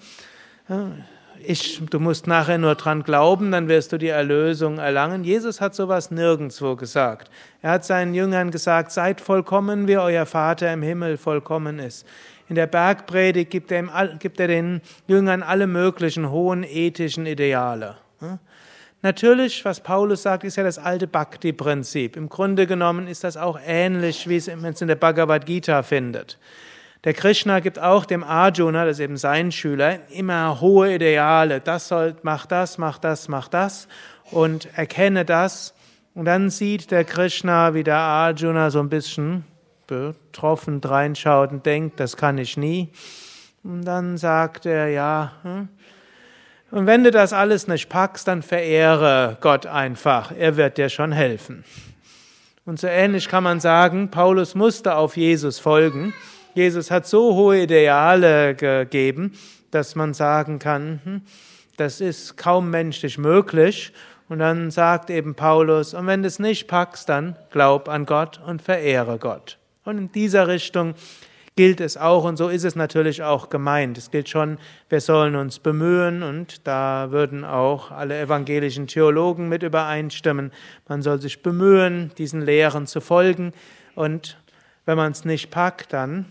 Ich, 1.39 1.81
du 1.89 2.01
musst 2.01 2.27
nachher 2.27 2.57
nur 2.57 2.75
dran 2.75 3.03
glauben, 3.03 3.53
dann 3.53 3.69
wirst 3.69 3.93
du 3.93 3.97
die 3.97 4.09
Erlösung 4.09 4.79
erlangen. 4.79 5.23
Jesus 5.23 5.61
hat 5.61 5.75
sowas 5.75 6.11
nirgendwo 6.11 6.75
gesagt. 6.75 7.31
Er 7.61 7.71
hat 7.71 7.85
seinen 7.85 8.13
Jüngern 8.13 8.51
gesagt, 8.51 8.91
seid 8.91 9.21
vollkommen, 9.21 9.87
wie 9.87 9.97
euer 9.97 10.25
Vater 10.25 10.73
im 10.73 10.81
Himmel 10.81 11.15
vollkommen 11.15 11.79
ist. 11.79 12.05
In 12.49 12.55
der 12.55 12.67
Bergpredigt 12.67 13.49
gibt 13.49 13.71
er, 13.71 14.17
gibt 14.19 14.41
er 14.41 14.49
den 14.49 14.81
Jüngern 15.07 15.41
alle 15.41 15.67
möglichen 15.67 16.31
hohen 16.31 16.63
ethischen 16.63 17.25
Ideale. 17.25 17.95
Natürlich, 19.03 19.65
was 19.65 19.81
Paulus 19.81 20.24
sagt, 20.24 20.45
ist 20.45 20.55
ja 20.55 20.63
das 20.63 20.79
alte 20.79 21.07
Bhakti-Prinzip. 21.07 22.15
Im 22.15 22.29
Grunde 22.29 22.65
genommen 22.65 23.07
ist 23.07 23.25
das 23.25 23.36
auch 23.36 23.60
ähnlich, 23.65 24.29
wie 24.29 24.38
es 24.38 24.48
in 24.48 24.88
der 24.88 24.95
Bhagavad 24.95 25.45
Gita 25.45 25.83
findet. 25.83 26.39
Der 27.03 27.13
Krishna 27.13 27.60
gibt 27.60 27.79
auch 27.79 28.05
dem 28.05 28.24
Arjuna, 28.24 28.86
das 28.86 29.00
ist 29.00 29.03
eben 29.03 29.17
sein 29.17 29.51
Schüler, 29.51 30.10
immer 30.10 30.62
hohe 30.62 30.95
Ideale. 30.95 31.60
Das 31.60 31.89
soll, 31.89 32.15
mach 32.24 32.45
das, 32.45 32.77
mach 32.77 32.98
das, 32.98 33.27
mach 33.27 33.50
das 33.50 33.89
und 34.31 34.69
erkenne 34.77 35.25
das. 35.25 35.74
Und 36.15 36.24
dann 36.24 36.50
sieht 36.50 36.89
der 36.89 37.03
Krishna, 37.03 37.74
wie 37.74 37.83
der 37.83 37.98
Arjuna 37.98 38.69
so 38.69 38.79
ein 38.79 38.88
bisschen 38.88 39.43
betroffen 39.86 40.79
reinschaut 40.81 41.51
und 41.51 41.65
denkt, 41.65 42.00
das 42.00 42.15
kann 42.15 42.38
ich 42.38 42.55
nie. 42.55 42.93
Und 43.65 43.83
dann 43.83 44.17
sagt 44.17 44.65
er, 44.65 44.88
ja, 44.88 45.33
hm? 45.41 45.67
Und 46.73 46.87
wenn 46.87 47.03
du 47.03 47.11
das 47.11 47.33
alles 47.33 47.67
nicht 47.67 47.87
packst, 47.87 48.27
dann 48.27 48.41
verehre 48.41 49.37
Gott 49.41 49.67
einfach, 49.67 50.31
er 50.35 50.57
wird 50.57 50.79
dir 50.79 50.89
schon 50.89 51.11
helfen. 51.11 51.63
Und 52.65 52.79
so 52.79 52.87
ähnlich 52.87 53.27
kann 53.27 53.43
man 53.43 53.59
sagen, 53.59 54.09
Paulus 54.09 54.55
musste 54.55 54.95
auf 54.95 55.15
Jesus 55.15 55.59
folgen. 55.59 56.15
Jesus 56.55 56.89
hat 56.89 57.05
so 57.05 57.35
hohe 57.35 57.61
Ideale 57.61 58.55
gegeben, 58.55 59.33
dass 59.69 59.93
man 59.93 60.15
sagen 60.15 60.57
kann, 60.57 60.99
hm, 61.03 61.21
das 61.77 62.01
ist 62.01 62.37
kaum 62.37 62.71
menschlich 62.71 63.19
möglich. 63.19 63.93
Und 64.27 64.39
dann 64.39 64.71
sagt 64.71 65.11
eben 65.11 65.35
Paulus, 65.35 65.93
und 65.93 66.07
wenn 66.07 66.23
du 66.23 66.27
es 66.27 66.39
nicht 66.39 66.67
packst, 66.67 67.07
dann 67.07 67.35
glaub 67.51 67.87
an 67.87 68.07
Gott 68.07 68.41
und 68.47 68.63
verehre 68.63 69.19
Gott. 69.19 69.59
Und 69.83 69.99
in 69.99 70.11
dieser 70.11 70.47
Richtung 70.47 70.95
gilt 71.55 71.81
es 71.81 71.98
auch, 71.98 72.24
und 72.24 72.38
so 72.38 72.50
ist 72.50 72.63
es 72.63 72.75
natürlich 72.75 73.24
auch 73.24 73.50
gemeint. 73.50 73.98
Es 73.98 74.12
gilt 74.12 74.29
schon, 74.29 74.57
wir 74.89 75.01
sollen 75.01 75.36
uns 75.36 75.60
bemühen, 75.60 76.24
und 76.24 76.67
da 76.67 77.12
würden 77.12 77.45
auch 77.45 77.91
alle 77.91 78.19
evangelischen 78.19 78.88
Theologen 78.88 79.50
mit 79.50 79.63
übereinstimmen. 79.63 80.51
Man 80.88 81.01
soll 81.01 81.22
sich 81.22 81.41
bemühen, 81.41 82.12
diesen 82.17 82.41
Lehren 82.41 82.88
zu 82.88 83.01
folgen, 83.01 83.53
und 83.95 84.38
wenn 84.86 84.98
man 84.98 85.12
es 85.12 85.25
nicht 85.25 85.51
packt, 85.51 85.93
dann 85.93 86.25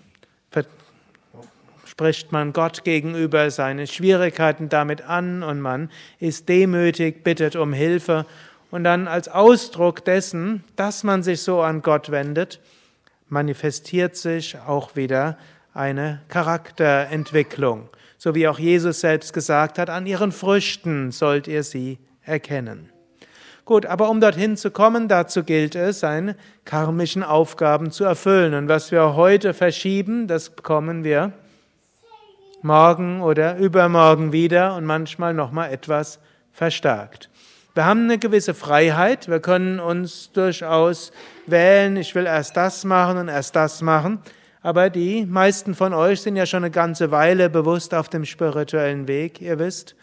spricht 1.93 2.33
man 2.33 2.55
Gott 2.55 2.85
gegenüber 2.85 3.51
seine 3.51 3.87
Schwierigkeiten 3.87 4.71
damit 4.71 5.03
an 5.03 5.43
und 5.43 5.61
man 5.61 5.91
ist 6.21 6.49
demütig, 6.49 7.23
bittet 7.23 7.55
um 7.55 7.75
Hilfe 7.75 8.25
und 8.71 8.83
dann 8.85 9.07
als 9.07 9.29
Ausdruck 9.29 10.03
dessen, 10.03 10.65
dass 10.75 11.05
man 11.05 11.23
sich 11.23 11.43
so 11.43 11.61
an 11.61 11.83
Gott 11.83 12.11
wendet, 12.11 12.61
manifestiert 13.33 14.15
sich 14.15 14.59
auch 14.59 14.95
wieder 14.95 15.39
eine 15.73 16.21
Charakterentwicklung. 16.29 17.89
So 18.19 18.35
wie 18.35 18.47
auch 18.47 18.59
Jesus 18.59 19.01
selbst 19.01 19.33
gesagt 19.33 19.79
hat, 19.79 19.89
an 19.89 20.07
ihren 20.07 20.33
Früchten 20.33 21.11
sollt 21.11 21.49
ihr 21.49 21.65
sie 21.65 21.99
erkennen. 22.21 22.91
Gut, 23.65 23.87
aber 23.87 24.11
um 24.11 24.21
dorthin 24.21 24.57
zu 24.57 24.71
kommen, 24.71 25.09
dazu 25.09 25.45
gilt 25.45 25.75
es, 25.75 26.01
seine 26.01 26.37
karmischen 26.67 27.23
Aufgaben 27.23 27.91
zu 27.91 28.05
erfüllen. 28.05 28.53
Und 28.55 28.69
was 28.69 28.93
wir 28.93 29.17
heute 29.17 29.55
verschieben, 29.55 30.27
das 30.27 30.51
bekommen 30.51 31.03
wir 31.03 31.33
morgen 32.61 33.23
oder 33.23 33.57
übermorgen 33.57 34.33
wieder 34.33 34.77
und 34.77 34.85
manchmal 34.85 35.33
nochmal 35.33 35.73
etwas 35.73 36.21
verstärkt. 36.53 37.31
Wir 37.75 37.87
haben 37.87 38.05
eine 38.05 38.19
gewisse 38.19 38.53
Freiheit. 38.53 39.29
Wir 39.29 39.41
können 39.41 39.81
uns 39.81 40.31
durchaus 40.33 41.11
wählen, 41.47 41.97
ich 41.97 42.15
will 42.15 42.27
erst 42.27 42.57
das 42.57 42.85
machen 42.85 43.17
und 43.17 43.29
erst 43.29 43.57
das 43.57 43.81
machen. 43.81 44.21
Aber 44.61 44.91
die 44.91 45.25
meisten 45.25 45.75
von 45.75 45.95
euch 45.95 46.21
sind 46.21 46.37
ja 46.37 46.45
schon 46.45 46.65
eine 46.65 46.71
ganze 46.71 47.11
Weile 47.11 47.49
bewusst 47.49 47.95
auf 47.95 48.11
dem 48.11 48.27
spirituellen 48.27 49.09
Weg. 49.09 49.41
Ihr 49.41 49.59
wisst, 49.59 49.97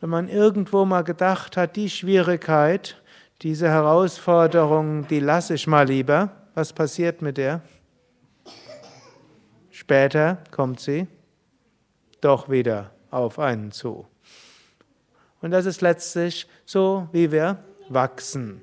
wenn 0.00 0.10
man 0.10 0.28
irgendwo 0.28 0.84
mal 0.84 1.02
gedacht 1.02 1.56
hat, 1.56 1.76
die 1.76 1.88
Schwierigkeit, 1.88 3.00
diese 3.40 3.68
Herausforderung, 3.68 5.08
die 5.08 5.20
lasse 5.20 5.54
ich 5.54 5.66
mal 5.66 5.86
lieber, 5.86 6.30
was 6.54 6.72
passiert 6.74 7.22
mit 7.22 7.38
der? 7.38 7.62
Später 9.70 10.38
kommt 10.50 10.80
sie 10.80 11.06
doch 12.20 12.50
wieder 12.50 12.90
auf 13.10 13.38
einen 13.38 13.72
zu. 13.72 14.06
Und 15.40 15.50
das 15.52 15.66
ist 15.66 15.80
letztlich 15.80 16.46
so, 16.64 17.08
wie 17.12 17.30
wir 17.30 17.62
wachsen. 17.88 18.62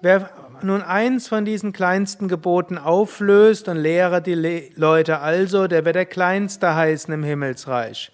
Wer 0.00 0.30
nun 0.62 0.82
eins 0.82 1.28
von 1.28 1.44
diesen 1.44 1.72
kleinsten 1.72 2.26
Geboten 2.26 2.76
auflöst 2.76 3.68
und 3.68 3.76
lehre 3.76 4.20
die 4.20 4.72
Leute 4.74 5.20
also, 5.20 5.68
der 5.68 5.84
wird 5.84 5.94
der 5.94 6.06
Kleinste 6.06 6.74
heißen 6.74 7.14
im 7.14 7.22
Himmelsreich. 7.22 8.10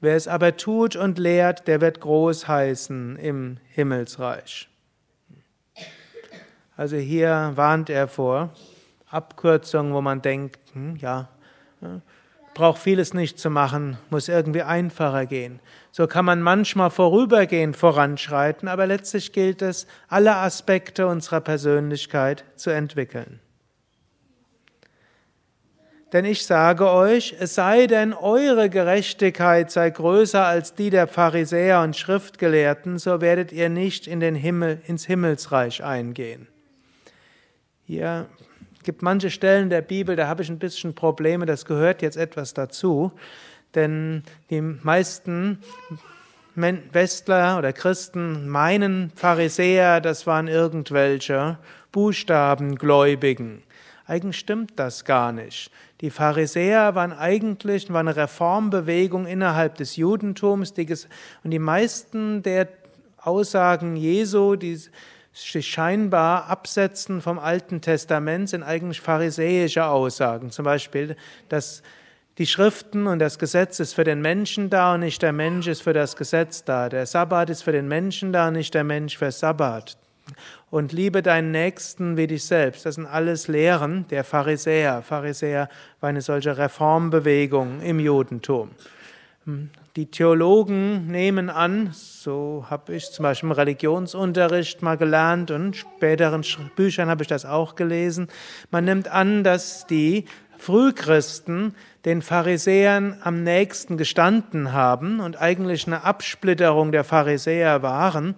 Wer 0.00 0.14
es 0.14 0.28
aber 0.28 0.56
tut 0.56 0.94
und 0.94 1.18
lehrt, 1.18 1.66
der 1.66 1.80
wird 1.80 2.00
groß 2.00 2.46
heißen 2.46 3.16
im 3.16 3.58
Himmelsreich. 3.70 4.68
Also 6.76 6.96
hier 6.96 7.52
warnt 7.54 7.90
er 7.90 8.06
vor 8.06 8.52
Abkürzungen, 9.08 9.92
wo 9.92 10.00
man 10.00 10.22
denkt, 10.22 10.60
hm, 10.72 10.96
ja, 10.96 11.28
braucht 12.54 12.80
vieles 12.80 13.12
nicht 13.12 13.38
zu 13.38 13.50
machen, 13.50 13.98
muss 14.10 14.28
irgendwie 14.28 14.62
einfacher 14.62 15.26
gehen. 15.26 15.60
So 15.92 16.06
kann 16.06 16.24
man 16.24 16.40
manchmal 16.40 16.90
vorübergehend 16.90 17.76
voranschreiten, 17.76 18.68
aber 18.68 18.86
letztlich 18.86 19.32
gilt 19.32 19.62
es, 19.62 19.86
alle 20.08 20.36
Aspekte 20.36 21.06
unserer 21.06 21.40
Persönlichkeit 21.40 22.44
zu 22.56 22.70
entwickeln. 22.70 23.40
Denn 26.14 26.24
ich 26.24 26.46
sage 26.46 26.88
euch, 26.90 27.34
es 27.40 27.56
sei 27.56 27.88
denn, 27.88 28.14
eure 28.14 28.70
Gerechtigkeit 28.70 29.72
sei 29.72 29.90
größer 29.90 30.44
als 30.44 30.74
die 30.74 30.90
der 30.90 31.08
Pharisäer 31.08 31.80
und 31.82 31.96
Schriftgelehrten, 31.96 32.98
so 32.98 33.20
werdet 33.20 33.50
ihr 33.50 33.68
nicht 33.68 34.06
in 34.06 34.20
den 34.20 34.36
Himmel, 34.36 34.80
ins 34.86 35.06
Himmelsreich 35.06 35.82
eingehen. 35.82 36.46
Hier 37.84 38.28
gibt 38.84 39.02
manche 39.02 39.30
Stellen 39.30 39.70
der 39.70 39.82
Bibel, 39.82 40.14
da 40.14 40.28
habe 40.28 40.42
ich 40.42 40.48
ein 40.50 40.58
bisschen 40.58 40.94
Probleme, 40.94 41.46
das 41.46 41.64
gehört 41.64 42.02
jetzt 42.02 42.16
etwas 42.16 42.54
dazu, 42.54 43.12
denn 43.74 44.22
die 44.50 44.60
meisten 44.60 45.58
Westler 46.54 47.58
oder 47.58 47.72
Christen 47.72 48.48
meinen 48.48 49.10
Pharisäer, 49.16 50.00
das 50.00 50.26
waren 50.26 50.46
irgendwelche 50.46 51.58
Buchstabengläubigen. 51.90 53.62
Eigentlich 54.06 54.38
stimmt 54.38 54.72
das 54.76 55.04
gar 55.04 55.32
nicht. 55.32 55.70
Die 56.00 56.10
Pharisäer 56.10 56.94
waren 56.94 57.12
eigentlich 57.12 57.90
waren 57.90 58.08
eine 58.08 58.16
Reformbewegung 58.16 59.26
innerhalb 59.26 59.76
des 59.76 59.96
Judentums 59.96 60.74
und 61.42 61.50
die 61.50 61.58
meisten 61.58 62.42
der 62.42 62.68
Aussagen 63.16 63.96
Jesu, 63.96 64.56
die 64.56 64.78
sich 65.34 65.66
scheinbar 65.66 66.46
absetzen 66.46 67.20
vom 67.20 67.38
Alten 67.38 67.80
Testament, 67.80 68.48
sind 68.48 68.62
eigentlich 68.62 69.00
pharisäische 69.00 69.86
Aussagen. 69.86 70.50
Zum 70.50 70.64
Beispiel, 70.64 71.16
dass 71.48 71.82
die 72.38 72.46
Schriften 72.46 73.06
und 73.06 73.18
das 73.18 73.38
Gesetz 73.38 73.80
ist 73.80 73.94
für 73.94 74.04
den 74.04 74.20
Menschen 74.20 74.70
da 74.70 74.94
und 74.94 75.00
nicht 75.00 75.22
der 75.22 75.32
Mensch 75.32 75.66
ist 75.66 75.82
für 75.82 75.92
das 75.92 76.16
Gesetz 76.16 76.64
da. 76.64 76.88
Der 76.88 77.06
Sabbat 77.06 77.50
ist 77.50 77.62
für 77.62 77.72
den 77.72 77.88
Menschen 77.88 78.32
da 78.32 78.48
und 78.48 78.54
nicht 78.54 78.74
der 78.74 78.84
Mensch 78.84 79.18
für 79.18 79.30
Sabbat. 79.30 79.96
Und 80.70 80.92
liebe 80.92 81.22
deinen 81.22 81.50
Nächsten 81.50 82.16
wie 82.16 82.26
dich 82.26 82.44
selbst. 82.44 82.86
Das 82.86 82.94
sind 82.94 83.06
alles 83.06 83.46
Lehren 83.46 84.06
der 84.08 84.24
Pharisäer. 84.24 85.02
Pharisäer 85.02 85.68
war 86.00 86.08
eine 86.08 86.22
solche 86.22 86.56
Reformbewegung 86.56 87.82
im 87.82 88.00
Judentum. 88.00 88.70
Die 89.96 90.10
Theologen 90.10 91.06
nehmen 91.06 91.48
an, 91.48 91.90
so 91.92 92.66
habe 92.68 92.96
ich 92.96 93.12
zum 93.12 93.22
Beispiel 93.22 93.50
im 93.50 93.52
Religionsunterricht 93.52 94.82
mal 94.82 94.96
gelernt 94.96 95.52
und 95.52 95.66
in 95.66 95.74
späteren 95.74 96.44
Büchern 96.74 97.08
habe 97.08 97.22
ich 97.22 97.28
das 97.28 97.44
auch 97.44 97.76
gelesen, 97.76 98.26
man 98.72 98.86
nimmt 98.86 99.06
an, 99.06 99.44
dass 99.44 99.86
die 99.86 100.24
Frühchristen 100.58 101.76
den 102.04 102.22
Pharisäern 102.22 103.20
am 103.22 103.44
nächsten 103.44 103.96
gestanden 103.96 104.72
haben 104.72 105.20
und 105.20 105.40
eigentlich 105.40 105.86
eine 105.86 106.02
Absplitterung 106.02 106.90
der 106.90 107.04
Pharisäer 107.04 107.82
waren 107.82 108.34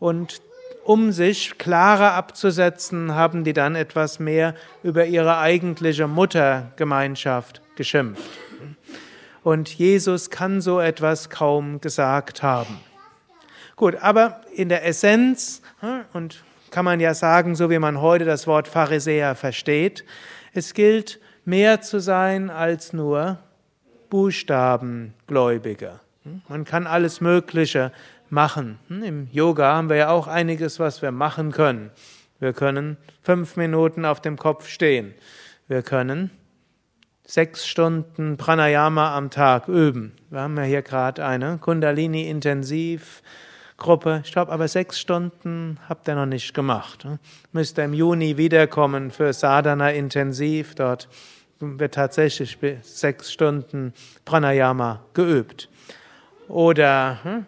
und 0.00 0.42
um 0.82 1.12
sich 1.12 1.56
klarer 1.56 2.14
abzusetzen, 2.14 3.14
haben 3.14 3.44
die 3.44 3.52
dann 3.52 3.76
etwas 3.76 4.18
mehr 4.18 4.56
über 4.82 5.06
ihre 5.06 5.38
eigentliche 5.38 6.08
Muttergemeinschaft 6.08 7.62
geschimpft. 7.76 8.24
Und 9.46 9.68
Jesus 9.78 10.30
kann 10.30 10.60
so 10.60 10.80
etwas 10.80 11.30
kaum 11.30 11.80
gesagt 11.80 12.42
haben. 12.42 12.80
Gut, 13.76 13.94
aber 13.94 14.40
in 14.52 14.68
der 14.68 14.84
Essenz, 14.84 15.62
hm, 15.78 16.00
und 16.12 16.42
kann 16.72 16.84
man 16.84 16.98
ja 16.98 17.14
sagen, 17.14 17.54
so 17.54 17.70
wie 17.70 17.78
man 17.78 18.00
heute 18.00 18.24
das 18.24 18.48
Wort 18.48 18.66
Pharisäer 18.66 19.36
versteht, 19.36 20.04
es 20.52 20.74
gilt, 20.74 21.20
mehr 21.44 21.80
zu 21.80 22.00
sein 22.00 22.50
als 22.50 22.92
nur 22.92 23.38
Buchstabengläubiger. 24.10 26.00
Hm, 26.24 26.42
man 26.48 26.64
kann 26.64 26.88
alles 26.88 27.20
Mögliche 27.20 27.92
machen. 28.28 28.80
Hm, 28.88 29.02
Im 29.04 29.28
Yoga 29.30 29.76
haben 29.76 29.88
wir 29.88 29.96
ja 29.96 30.08
auch 30.08 30.26
einiges, 30.26 30.80
was 30.80 31.02
wir 31.02 31.12
machen 31.12 31.52
können. 31.52 31.92
Wir 32.40 32.52
können 32.52 32.96
fünf 33.22 33.56
Minuten 33.56 34.06
auf 34.06 34.20
dem 34.20 34.38
Kopf 34.38 34.66
stehen. 34.66 35.14
Wir 35.68 35.82
können 35.82 36.32
sechs 37.26 37.66
Stunden 37.66 38.36
Pranayama 38.36 39.16
am 39.16 39.30
Tag 39.30 39.66
üben. 39.68 40.12
Wir 40.30 40.40
haben 40.40 40.56
ja 40.56 40.62
hier 40.62 40.82
gerade 40.82 41.26
eine 41.26 41.58
Kundalini-Intensivgruppe. 41.58 44.22
Ich 44.24 44.32
glaube, 44.32 44.52
aber 44.52 44.68
sechs 44.68 45.00
Stunden 45.00 45.80
habt 45.88 46.06
ihr 46.08 46.14
noch 46.14 46.26
nicht 46.26 46.54
gemacht. 46.54 47.04
Müsst 47.52 47.78
ihr 47.78 47.84
im 47.84 47.94
Juni 47.94 48.36
wiederkommen 48.36 49.10
für 49.10 49.32
Sadhana 49.32 49.90
Intensiv. 49.90 50.76
Dort 50.76 51.08
wird 51.58 51.94
tatsächlich 51.94 52.58
sechs 52.82 53.32
Stunden 53.32 53.92
Pranayama 54.24 55.00
geübt. 55.12 55.68
Oder 56.46 57.18
hm, 57.24 57.44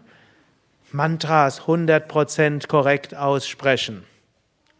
Mantras 0.91 1.61
100% 1.63 2.67
korrekt 2.67 3.15
aussprechen. 3.15 4.03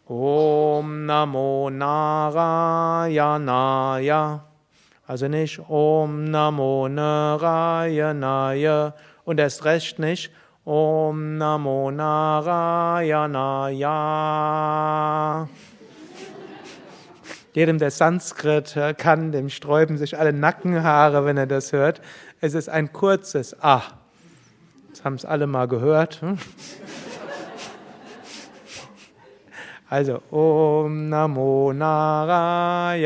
Om 0.07 1.05
Namo 1.05 1.69
Narayanaya. 1.69 3.09
Also 5.09 5.27
nicht 5.27 5.59
Om 5.67 6.23
Namo 6.25 6.87
Narayanaya 6.87 8.93
und 9.25 9.39
erst 9.39 9.65
recht 9.65 9.97
nicht 9.97 10.31
Om 10.65 11.39
Namo 11.39 11.89
Narayanaya. 11.89 13.79
Jedem, 17.53 17.79
der 17.79 17.89
Sanskrit 17.89 18.77
kann, 18.99 19.31
dem 19.31 19.49
sträuben 19.49 19.97
sich 19.97 20.19
alle 20.19 20.31
Nackenhaare, 20.31 21.25
wenn 21.25 21.37
er 21.37 21.47
das 21.47 21.73
hört. 21.73 22.01
Es 22.39 22.53
ist 22.53 22.69
ein 22.69 22.93
kurzes 22.93 23.59
Ah. 23.63 23.81
Das 24.91 25.03
haben 25.03 25.15
es 25.15 25.25
alle 25.25 25.47
mal 25.47 25.67
gehört. 25.67 26.21
Hm? 26.21 26.37
Also, 29.89 30.21
Om 30.29 31.09
Namo 31.09 31.73
Narayanaya. 31.73 32.99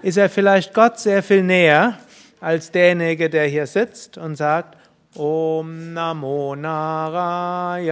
ist 0.02 0.18
er 0.18 0.28
vielleicht 0.28 0.74
Gott 0.74 0.98
sehr 0.98 1.22
viel 1.22 1.42
näher 1.42 1.98
als 2.40 2.70
derjenige, 2.70 3.30
der 3.30 3.46
hier 3.46 3.66
sitzt 3.66 4.18
und 4.18 4.36
sagt 4.36 4.76
Om 5.16 5.94
Namo 5.94 6.54
Narayanaya 6.56 7.86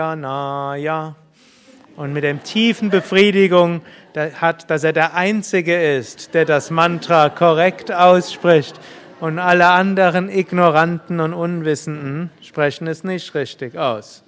und 1.96 2.12
mit 2.12 2.24
dem 2.24 2.42
tiefen 2.42 2.90
Befriedigung 2.90 3.80
hat, 4.40 4.68
dass 4.70 4.84
er 4.84 4.92
der 4.92 5.14
Einzige 5.14 5.96
ist, 5.96 6.34
der 6.34 6.44
das 6.44 6.70
Mantra 6.70 7.30
korrekt 7.30 7.90
ausspricht 7.90 8.78
und 9.22 9.38
alle 9.38 9.68
anderen 9.68 10.28
Ignoranten 10.28 11.20
und 11.20 11.32
Unwissenden 11.32 12.30
sprechen 12.40 12.88
es 12.88 13.04
nicht 13.04 13.36
richtig 13.36 13.78
aus. 13.78 14.24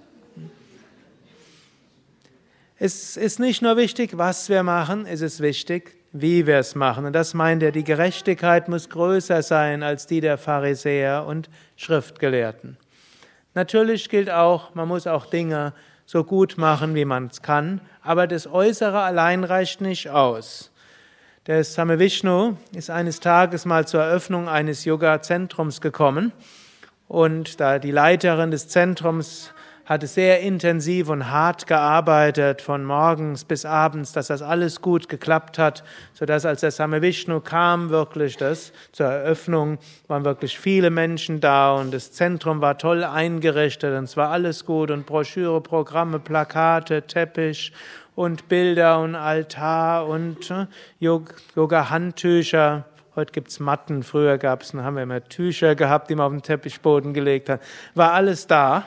Es 2.79 3.17
ist 3.17 3.41
nicht 3.41 3.61
nur 3.61 3.77
wichtig, 3.77 4.17
was 4.19 4.49
wir 4.49 4.63
machen, 4.63 5.05
es 5.05 5.21
ist 5.21 5.41
wichtig, 5.41 5.97
wie 6.13 6.47
wir 6.47 6.59
es 6.59 6.77
machen. 6.77 7.07
Und 7.07 7.13
das 7.13 7.35
meint 7.35 7.65
er, 7.65 7.73
die 7.73 7.83
Gerechtigkeit 7.83 8.69
muss 8.69 8.89
größer 8.89 9.43
sein 9.43 9.83
als 9.83 10.07
die 10.07 10.21
der 10.21 10.39
Pharisäer 10.39 11.27
und 11.27 11.51
Schriftgelehrten. 11.75 12.77
Natürlich 13.55 14.09
gilt 14.09 14.31
auch, 14.31 14.77
man 14.77 14.87
muss 14.87 15.09
auch 15.09 15.27
Dinge 15.27 15.73
so 16.07 16.23
gut 16.23 16.57
machen, 16.57 16.95
wie 16.95 17.05
man 17.05 17.27
es 17.27 17.43
kann, 17.43 17.81
aber 18.01 18.29
das 18.29 18.47
Äußere 18.47 19.01
allein 19.01 19.43
reicht 19.43 19.81
nicht 19.81 20.11
aus. 20.11 20.71
Der 21.47 21.63
Same 21.63 21.99
Vishnu 21.99 22.57
ist 22.75 22.89
eines 22.89 23.21
Tages 23.21 23.67
mal 23.67 23.87
zur 23.87 24.01
Eröffnung 24.01 24.49
eines 24.49 24.87
Yoga-Zentrums 24.87 25.83
gekommen. 25.83 26.33
Und 27.07 27.61
da 27.61 27.79
die 27.79 27.91
Leiterin 27.91 28.51
des 28.51 28.69
Zentrums 28.69 29.53
hatte 29.85 30.07
sehr 30.07 30.41
intensiv 30.41 31.11
und 31.11 31.31
hart 31.31 31.67
gearbeitet, 31.67 32.63
von 32.63 32.83
morgens 32.83 33.45
bis 33.45 33.67
abends, 33.67 34.13
dass 34.13 34.29
das 34.29 34.41
alles 34.41 34.81
gut 34.81 35.11
geklappt 35.11 35.59
hat, 35.59 35.85
so 36.15 36.25
dass 36.25 36.47
als 36.47 36.63
der 36.63 36.71
Same 36.71 37.03
Vishnu 37.03 37.41
kam, 37.41 37.91
wirklich 37.91 38.39
das 38.39 38.73
zur 38.93 39.09
Eröffnung, 39.09 39.77
waren 40.09 40.25
wirklich 40.25 40.59
viele 40.59 40.89
Menschen 40.89 41.41
da 41.41 41.75
und 41.75 41.93
das 41.93 42.13
Zentrum 42.13 42.63
war 42.63 42.79
toll 42.79 43.05
eingerichtet 43.05 43.95
und 43.99 44.05
es 44.05 44.17
war 44.17 44.31
alles 44.31 44.65
gut 44.65 44.91
und 44.91 45.05
Broschüre, 45.05 45.61
Programme, 45.61 46.19
Plakate, 46.19 47.03
Teppich 47.03 47.75
und 48.15 48.49
Bilder 48.49 49.01
und 49.01 49.15
Altar 49.15 50.07
und 50.07 50.51
äh, 50.51 50.67
Yoga-Handtücher. 51.01 52.85
Heute 53.17 53.33
gibt's 53.33 53.61
Matten, 53.61 54.03
früher 54.03 54.39
gab's, 54.39 54.75
haben 54.75 54.97
wir 54.97 55.03
immer 55.03 55.23
Tücher 55.25 55.75
gehabt, 55.75 56.11
die 56.11 56.15
man 56.15 56.27
auf 56.27 56.33
den 56.33 56.43
Teppichboden 56.43 57.15
gelegt 57.15 57.49
hat. 57.49 57.61
War 57.95 58.13
alles 58.13 58.47
da. 58.47 58.85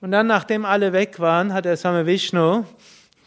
Und 0.00 0.12
dann, 0.12 0.26
nachdem 0.26 0.64
alle 0.64 0.92
weg 0.92 1.20
waren, 1.20 1.54
hat 1.54 1.64
der 1.64 1.76
Same 1.76 2.06
Vishnu 2.06 2.64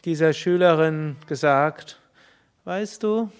dieser 0.03 0.33
Schülerin 0.33 1.15
gesagt, 1.27 1.99
weißt 2.65 3.01
du, 3.01 3.31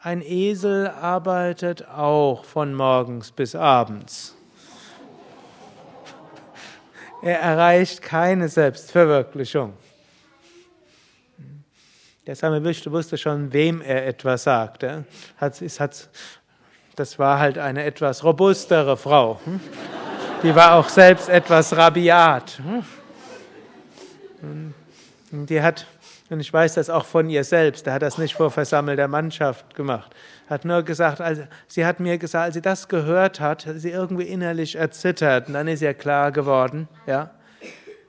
ein 0.00 0.20
Esel 0.20 0.88
arbeitet 0.88 1.88
auch 1.88 2.44
von 2.44 2.74
morgens 2.74 3.32
bis 3.32 3.54
abends. 3.54 4.36
Er 7.22 7.40
erreicht 7.40 8.02
keine 8.02 8.48
Selbstverwirklichung. 8.48 9.72
Der 12.26 12.34
Same 12.34 12.64
Vishnu 12.64 12.90
wusste 12.90 13.18
schon, 13.18 13.52
wem 13.52 13.82
er 13.82 14.06
etwas 14.06 14.44
sagte. 14.44 15.04
Das 16.96 17.18
war 17.18 17.38
halt 17.38 17.58
eine 17.58 17.84
etwas 17.84 18.24
robustere 18.24 18.96
Frau. 18.96 19.40
Hm? 19.44 19.60
Die 20.42 20.54
war 20.54 20.74
auch 20.74 20.88
selbst 20.88 21.28
etwas 21.28 21.76
rabiat. 21.76 22.60
Und 24.40 25.50
die 25.50 25.60
hat, 25.60 25.86
und 26.30 26.40
ich 26.40 26.50
weiß 26.50 26.74
das 26.74 26.88
auch 26.88 27.04
von 27.04 27.28
ihr 27.28 27.44
selbst, 27.44 27.84
der 27.84 27.94
hat 27.94 28.02
das 28.02 28.16
nicht 28.16 28.34
vor 28.34 28.50
versammelter 28.50 29.08
Mannschaft 29.08 29.74
gemacht, 29.74 30.14
hat 30.48 30.64
nur 30.64 30.82
gesagt, 30.82 31.20
also, 31.20 31.42
sie 31.66 31.84
hat 31.84 32.00
mir 32.00 32.16
gesagt, 32.16 32.44
als 32.44 32.54
sie 32.54 32.62
das 32.62 32.88
gehört 32.88 33.40
hat, 33.40 33.66
hat 33.66 33.80
sie 33.80 33.90
irgendwie 33.90 34.24
innerlich 34.24 34.76
erzittert. 34.76 35.48
Und 35.48 35.54
dann 35.54 35.68
ist 35.68 35.82
ihr 35.82 35.94
klar 35.94 36.32
geworden, 36.32 36.88
ja, 37.06 37.30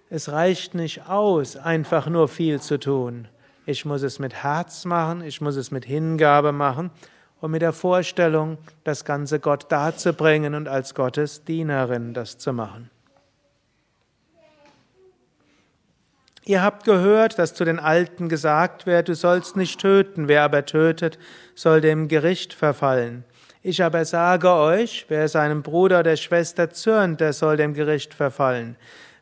es 0.10 0.32
reicht 0.32 0.73
nicht 0.73 1.10
aus, 1.10 1.58
einfach 1.58 2.08
nur 2.08 2.30
viel 2.30 2.62
zu 2.62 2.80
tun. 2.80 3.28
Ich 3.65 3.86
muss 3.86 4.04
es 4.04 4.19
mit 4.19 4.34
Herz 4.34 4.86
machen, 4.86 5.21
ich 5.23 5.41
muss 5.41 5.56
es 5.56 5.71
mit 5.71 5.86
Hingabe 5.86 6.51
machen 6.51 6.91
und 7.41 7.51
mit 7.51 7.62
der 7.62 7.73
Vorstellung, 7.73 8.58
das 8.84 9.06
Ganze 9.06 9.39
Gott 9.39 9.71
darzubringen 9.71 10.54
und 10.54 10.67
als 10.67 10.93
Gottes 10.93 11.43
Dienerin 11.43 12.13
das 12.13 12.38
zu 12.38 12.54
machen. 12.54 12.89
Ihr 16.47 16.62
habt 16.62 16.84
gehört, 16.84 17.39
dass 17.39 17.56
zu 17.56 17.65
den 17.65 17.80
Alten 17.80 18.30
gesagt 18.30 18.86
wird, 18.86 19.08
du 19.08 19.15
sollst 19.15 19.56
nicht 19.56 19.82
töten, 19.82 20.28
wer 20.28 20.43
aber 20.43 20.63
tötet, 20.65 21.17
soll 21.56 21.82
dem 21.82 22.08
Gericht 22.08 22.54
verfallen. 22.54 23.23
Ich 23.63 23.84
aber 23.84 24.06
sage 24.06 24.51
euch, 24.51 25.06
wer 25.08 25.28
seinem 25.28 25.63
Bruder 25.63 26.01
oder 26.01 26.15
Schwester 26.17 26.69
zürnt, 26.69 27.19
der 27.19 27.34
soll 27.34 27.58
dem 27.58 27.73
Gericht 27.73 28.13
verfallen. 28.13 28.75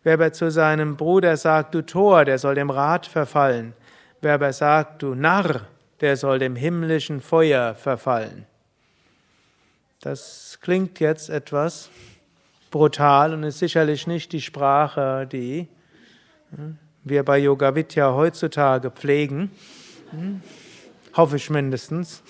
Wer 0.04 0.16
aber 0.16 0.34
zu 0.34 0.52
seinem 0.52 0.98
Bruder 0.98 1.38
sagt, 1.38 1.74
du 1.74 1.82
Tor, 1.82 2.26
der 2.26 2.38
soll 2.38 2.56
dem 2.56 2.70
Rat 2.70 3.06
verfallen. 3.06 3.74
Wer 4.24 4.36
aber 4.36 4.54
sagt, 4.54 5.04
du 5.04 5.16
Narr, 5.16 5.68
der 6.00 6.16
soll 6.16 6.40
dem 6.40 6.56
himmlischen 6.56 7.20
Feuer 7.20 7.76
verfallen. 7.76 8.46
Das 10.00 10.60
klingt 10.62 11.02
jetzt 11.02 11.30
etwas 11.30 11.90
brutal 12.72 13.34
und 13.34 13.44
ist 13.44 13.60
sicherlich 13.60 14.08
nicht 14.08 14.32
die 14.32 14.40
Sprache, 14.40 15.28
die 15.30 15.68
hm, 16.56 16.78
wir 17.04 17.24
bei 17.24 17.38
Yoga 17.38 17.76
Vidya 17.76 18.14
heutzutage 18.14 18.92
pflegen. 18.92 19.52
Hm, 20.12 20.42
hoffe 21.18 21.36
ich 21.36 21.50
mindestens. 21.50 22.24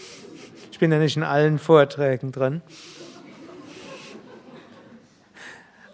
Ich 0.71 0.79
bin 0.79 0.91
ja 0.91 0.97
nicht 0.97 1.15
in 1.15 1.21
allen 1.21 1.59
Vorträgen 1.59 2.31
drin. 2.31 2.63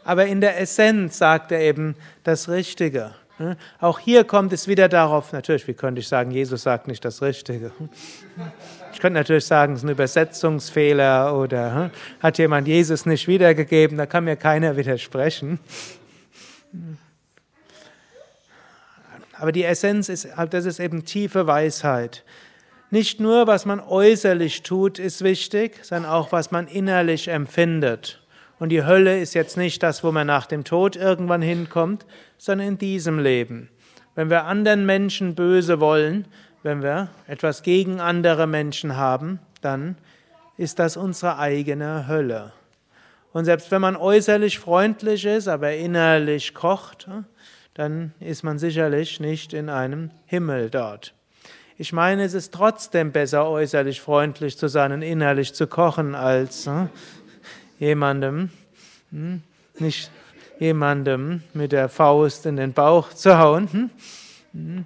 Aber 0.06 0.28
in 0.28 0.40
der 0.40 0.62
Essenz 0.62 1.18
sagt 1.18 1.52
er 1.52 1.60
eben 1.60 1.98
das 2.24 2.48
Richtige. 2.48 3.16
Hm? 3.40 3.56
Auch 3.80 4.00
hier 4.00 4.26
kommt 4.26 4.52
es 4.52 4.68
wieder 4.68 4.90
darauf, 4.90 5.32
natürlich, 5.32 5.66
wie 5.68 5.74
könnte 5.74 6.02
ich 6.02 6.10
sagen, 6.10 6.30
Jesus 6.30 6.64
sagt 6.64 6.90
nicht 6.90 7.04
das 7.06 7.22
Richtige. 7.22 7.72
Ich 8.92 9.00
könnte 9.00 9.18
natürlich 9.18 9.46
sagen, 9.46 9.74
es 9.74 9.80
ist 9.80 9.86
ein 9.86 9.92
Übersetzungsfehler 9.92 11.38
oder 11.38 11.76
hm, 11.76 11.92
hat 12.20 12.38
jemand 12.38 12.68
Jesus 12.68 13.06
nicht 13.06 13.30
wiedergegeben, 13.30 13.98
da 13.98 14.06
kann 14.06 14.26
mir 14.26 14.36
keiner 14.36 14.76
widersprechen. 14.76 15.60
Aber 19.34 19.54
die 19.54 19.64
Essenz 19.64 20.10
ist, 20.10 20.28
das 20.50 20.66
ist 20.66 20.82
eben 20.82 21.06
tiefe 21.06 21.48
Weisheit. 21.48 22.26
Nicht 22.92 23.22
nur, 23.22 23.48
was 23.48 23.66
man 23.66 23.80
äußerlich 23.80 24.64
tut, 24.64 25.00
ist 25.00 25.24
wichtig, 25.24 25.80
sondern 25.86 26.12
auch, 26.12 26.34
was 26.34 26.52
man 26.52 26.68
innerlich 26.68 27.30
empfindet. 27.30 28.19
Und 28.60 28.70
die 28.70 28.86
Hölle 28.86 29.20
ist 29.20 29.34
jetzt 29.34 29.58
nicht 29.58 29.82
das, 29.82 30.04
wo 30.04 30.12
man 30.12 30.28
nach 30.28 30.46
dem 30.46 30.66
Tod 30.66 30.96
irgendwann 30.96 31.42
hinkommt, 31.42 32.06
sondern 32.38 32.68
in 32.68 32.78
diesem 32.78 33.18
Leben. 33.18 33.70
Wenn 34.16 34.30
wir 34.30 34.44
anderen 34.44 34.86
Menschen 34.86 35.34
böse 35.34 35.80
wollen, 35.80 36.28
wenn 36.62 36.84
wir 36.84 37.10
etwas 37.28 37.64
gegen 37.64 38.02
andere 38.02 38.48
Menschen 38.48 38.98
haben, 38.98 39.40
dann 39.62 39.96
ist 40.58 40.78
das 40.78 40.98
unsere 40.98 41.40
eigene 41.40 42.08
Hölle. 42.08 42.52
Und 43.32 43.46
selbst 43.46 43.72
wenn 43.72 43.82
man 43.82 43.96
äußerlich 43.96 44.60
freundlich 44.60 45.26
ist, 45.26 45.48
aber 45.48 45.74
innerlich 45.74 46.54
kocht, 46.54 47.08
dann 47.76 48.14
ist 48.20 48.44
man 48.44 48.60
sicherlich 48.60 49.22
nicht 49.22 49.54
in 49.54 49.70
einem 49.70 50.12
Himmel 50.26 50.70
dort. 50.70 51.14
Ich 51.78 51.94
meine, 51.94 52.24
es 52.24 52.34
ist 52.34 52.54
trotzdem 52.54 53.14
besser, 53.14 53.48
äußerlich 53.48 54.02
freundlich 54.02 54.58
zu 54.58 54.68
sein 54.68 54.92
und 54.92 55.02
innerlich 55.02 55.54
zu 55.54 55.66
kochen, 55.66 56.14
als 56.14 56.70
jemandem, 57.80 58.52
hm, 59.12 59.42
nicht 59.80 60.12
jemandem 60.60 61.42
mit 61.54 61.72
der 61.72 61.90
Faust 61.90 62.46
in 62.46 62.58
den 62.58 62.74
Bauch 62.74 63.10
zu 63.14 63.38
hauen. 63.38 63.72
Hm? 63.72 63.90
hm. 64.54 64.86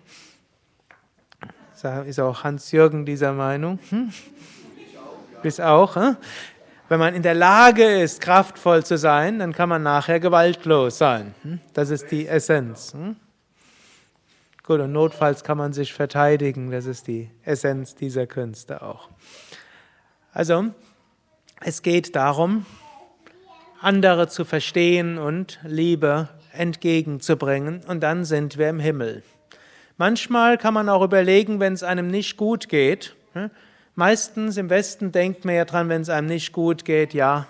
Ist 2.05 2.19
auch 2.21 2.45
Hans-Jürgen 2.45 3.05
dieser 3.05 3.33
Meinung? 3.33 3.77
Bis 5.41 5.59
auch. 5.59 5.97
Wenn 6.87 6.99
man 6.99 7.13
in 7.13 7.23
der 7.23 7.33
Lage 7.33 7.83
ist, 8.01 8.21
kraftvoll 8.21 8.85
zu 8.85 8.97
sein, 8.97 9.39
dann 9.39 9.51
kann 9.51 9.67
man 9.67 9.83
nachher 9.83 10.21
gewaltlos 10.21 10.97
sein. 10.97 11.33
Das 11.73 11.89
ist 11.89 12.09
die 12.09 12.25
Essenz. 12.25 12.95
Gut, 14.63 14.79
und 14.79 14.93
notfalls 14.93 15.43
kann 15.43 15.57
man 15.57 15.73
sich 15.73 15.93
verteidigen. 15.93 16.71
Das 16.71 16.85
ist 16.85 17.07
die 17.07 17.29
Essenz 17.43 17.95
dieser 17.95 18.27
Künste 18.27 18.81
auch. 18.81 19.09
Also, 20.31 20.67
es 21.59 21.81
geht 21.81 22.15
darum, 22.15 22.65
andere 23.83 24.27
zu 24.29 24.45
verstehen 24.45 25.17
und 25.17 25.59
Liebe 25.63 26.29
entgegenzubringen, 26.53 27.81
und 27.87 28.01
dann 28.01 28.25
sind 28.25 28.57
wir 28.57 28.69
im 28.69 28.79
Himmel. 28.79 29.23
Manchmal 29.97 30.57
kann 30.57 30.73
man 30.73 30.89
auch 30.89 31.03
überlegen, 31.03 31.59
wenn 31.59 31.73
es 31.73 31.83
einem 31.83 32.07
nicht 32.07 32.37
gut 32.37 32.69
geht. 32.69 33.15
Hm? 33.33 33.49
Meistens 33.95 34.57
im 34.57 34.69
Westen 34.69 35.11
denkt 35.11 35.45
man 35.45 35.55
ja 35.55 35.65
dran, 35.65 35.89
wenn 35.89 36.01
es 36.01 36.09
einem 36.09 36.27
nicht 36.27 36.51
gut 36.51 36.85
geht, 36.85 37.13
ja, 37.13 37.47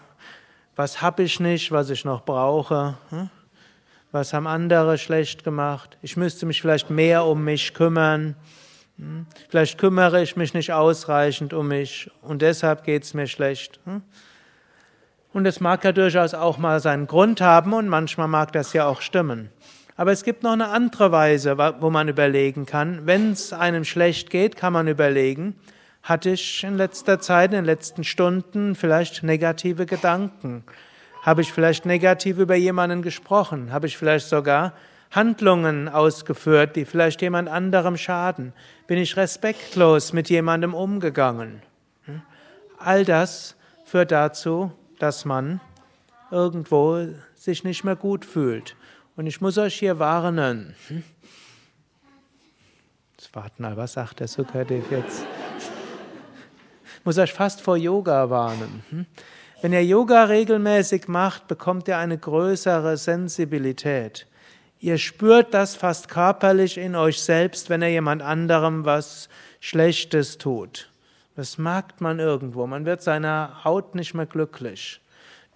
was 0.75 1.01
habe 1.01 1.23
ich 1.23 1.39
nicht, 1.39 1.71
was 1.71 1.89
ich 1.89 2.03
noch 2.03 2.25
brauche? 2.25 2.97
Hm? 3.09 3.29
Was 4.11 4.33
haben 4.33 4.47
andere 4.47 4.97
schlecht 4.97 5.43
gemacht? 5.43 5.97
Ich 6.01 6.17
müsste 6.17 6.45
mich 6.45 6.61
vielleicht 6.61 6.89
mehr 6.89 7.25
um 7.25 7.43
mich 7.43 7.73
kümmern. 7.73 8.35
Hm? 8.97 9.27
Vielleicht 9.49 9.77
kümmere 9.77 10.21
ich 10.23 10.35
mich 10.35 10.53
nicht 10.53 10.73
ausreichend 10.73 11.53
um 11.53 11.67
mich 11.67 12.09
und 12.21 12.41
deshalb 12.41 12.83
geht 12.83 13.03
es 13.03 13.13
mir 13.13 13.27
schlecht. 13.27 13.79
Und 15.33 15.47
es 15.47 15.59
mag 15.59 15.83
ja 15.83 15.91
durchaus 15.91 16.35
auch 16.35 16.59
mal 16.59 16.79
seinen 16.79 17.07
Grund 17.07 17.41
haben 17.41 17.73
und 17.73 17.89
manchmal 17.89 18.27
mag 18.27 18.51
das 18.51 18.73
ja 18.73 18.85
auch 18.85 19.01
stimmen. 19.01 19.49
Aber 19.95 20.11
es 20.11 20.23
gibt 20.23 20.43
noch 20.43 20.53
eine 20.53 20.69
andere 20.69 21.11
Weise, 21.11 21.57
wo 21.57 21.89
man 21.89 22.07
überlegen 22.07 22.65
kann. 22.65 23.05
Wenn 23.05 23.31
es 23.31 23.51
einem 23.51 23.83
schlecht 23.83 24.29
geht, 24.29 24.55
kann 24.55 24.73
man 24.73 24.87
überlegen, 24.87 25.55
hatte 26.03 26.31
ich 26.31 26.63
in 26.63 26.77
letzter 26.77 27.19
Zeit, 27.19 27.51
in 27.51 27.57
den 27.57 27.65
letzten 27.65 28.03
Stunden 28.03 28.75
vielleicht 28.75 29.23
negative 29.23 29.85
Gedanken? 29.85 30.63
Habe 31.21 31.41
ich 31.41 31.53
vielleicht 31.53 31.85
negativ 31.85 32.37
über 32.37 32.55
jemanden 32.55 33.01
gesprochen? 33.01 33.71
Habe 33.71 33.87
ich 33.87 33.97
vielleicht 33.97 34.27
sogar 34.27 34.73
Handlungen 35.11 35.87
ausgeführt, 35.87 36.75
die 36.75 36.85
vielleicht 36.85 37.21
jemand 37.21 37.47
anderem 37.47 37.97
schaden? 37.97 38.53
Bin 38.87 38.97
ich 38.97 39.15
respektlos 39.15 40.11
mit 40.11 40.29
jemandem 40.29 40.73
umgegangen? 40.73 41.61
Hm? 42.05 42.21
All 42.79 43.05
das 43.05 43.55
führt 43.85 44.11
dazu, 44.11 44.73
dass 45.03 45.25
man 45.25 45.59
irgendwo 46.31 47.09
sich 47.35 47.65
nicht 47.65 47.83
mehr 47.83 47.97
gut 47.97 48.23
fühlt. 48.23 48.77
Und 49.17 49.27
ich 49.27 49.41
muss 49.41 49.57
euch 49.57 49.75
hier 49.75 49.99
warnen. 49.99 50.75
Hm? 50.87 51.03
Jetzt 53.17 53.35
warten 53.35 53.63
mal, 53.63 53.75
was 53.75 53.93
sagt 53.93 54.21
der 54.21 54.29
Sukadev 54.29 54.89
jetzt? 54.91 55.25
Ich 56.95 57.05
muss 57.05 57.17
euch 57.17 57.33
fast 57.33 57.59
vor 57.59 57.75
Yoga 57.75 58.29
warnen. 58.29 58.81
Hm? 58.91 59.05
Wenn 59.61 59.73
ihr 59.73 59.83
Yoga 59.83 60.23
regelmäßig 60.23 61.09
macht, 61.09 61.49
bekommt 61.49 61.89
ihr 61.89 61.97
eine 61.97 62.17
größere 62.17 62.95
Sensibilität. 62.95 64.25
Ihr 64.79 64.97
spürt 64.97 65.53
das 65.53 65.75
fast 65.75 66.07
körperlich 66.07 66.77
in 66.77 66.95
euch 66.95 67.21
selbst, 67.21 67.69
wenn 67.69 67.81
ihr 67.81 67.91
jemand 67.91 68.21
anderem 68.21 68.85
was 68.85 69.27
Schlechtes 69.59 70.37
tut. 70.37 70.92
Das 71.35 71.57
merkt 71.57 71.99
man 72.01 72.19
irgendwo. 72.19 72.67
Man 72.67 72.85
wird 72.85 73.01
seiner 73.01 73.63
Haut 73.63 73.95
nicht 73.95 74.13
mehr 74.13 74.25
glücklich. 74.25 75.01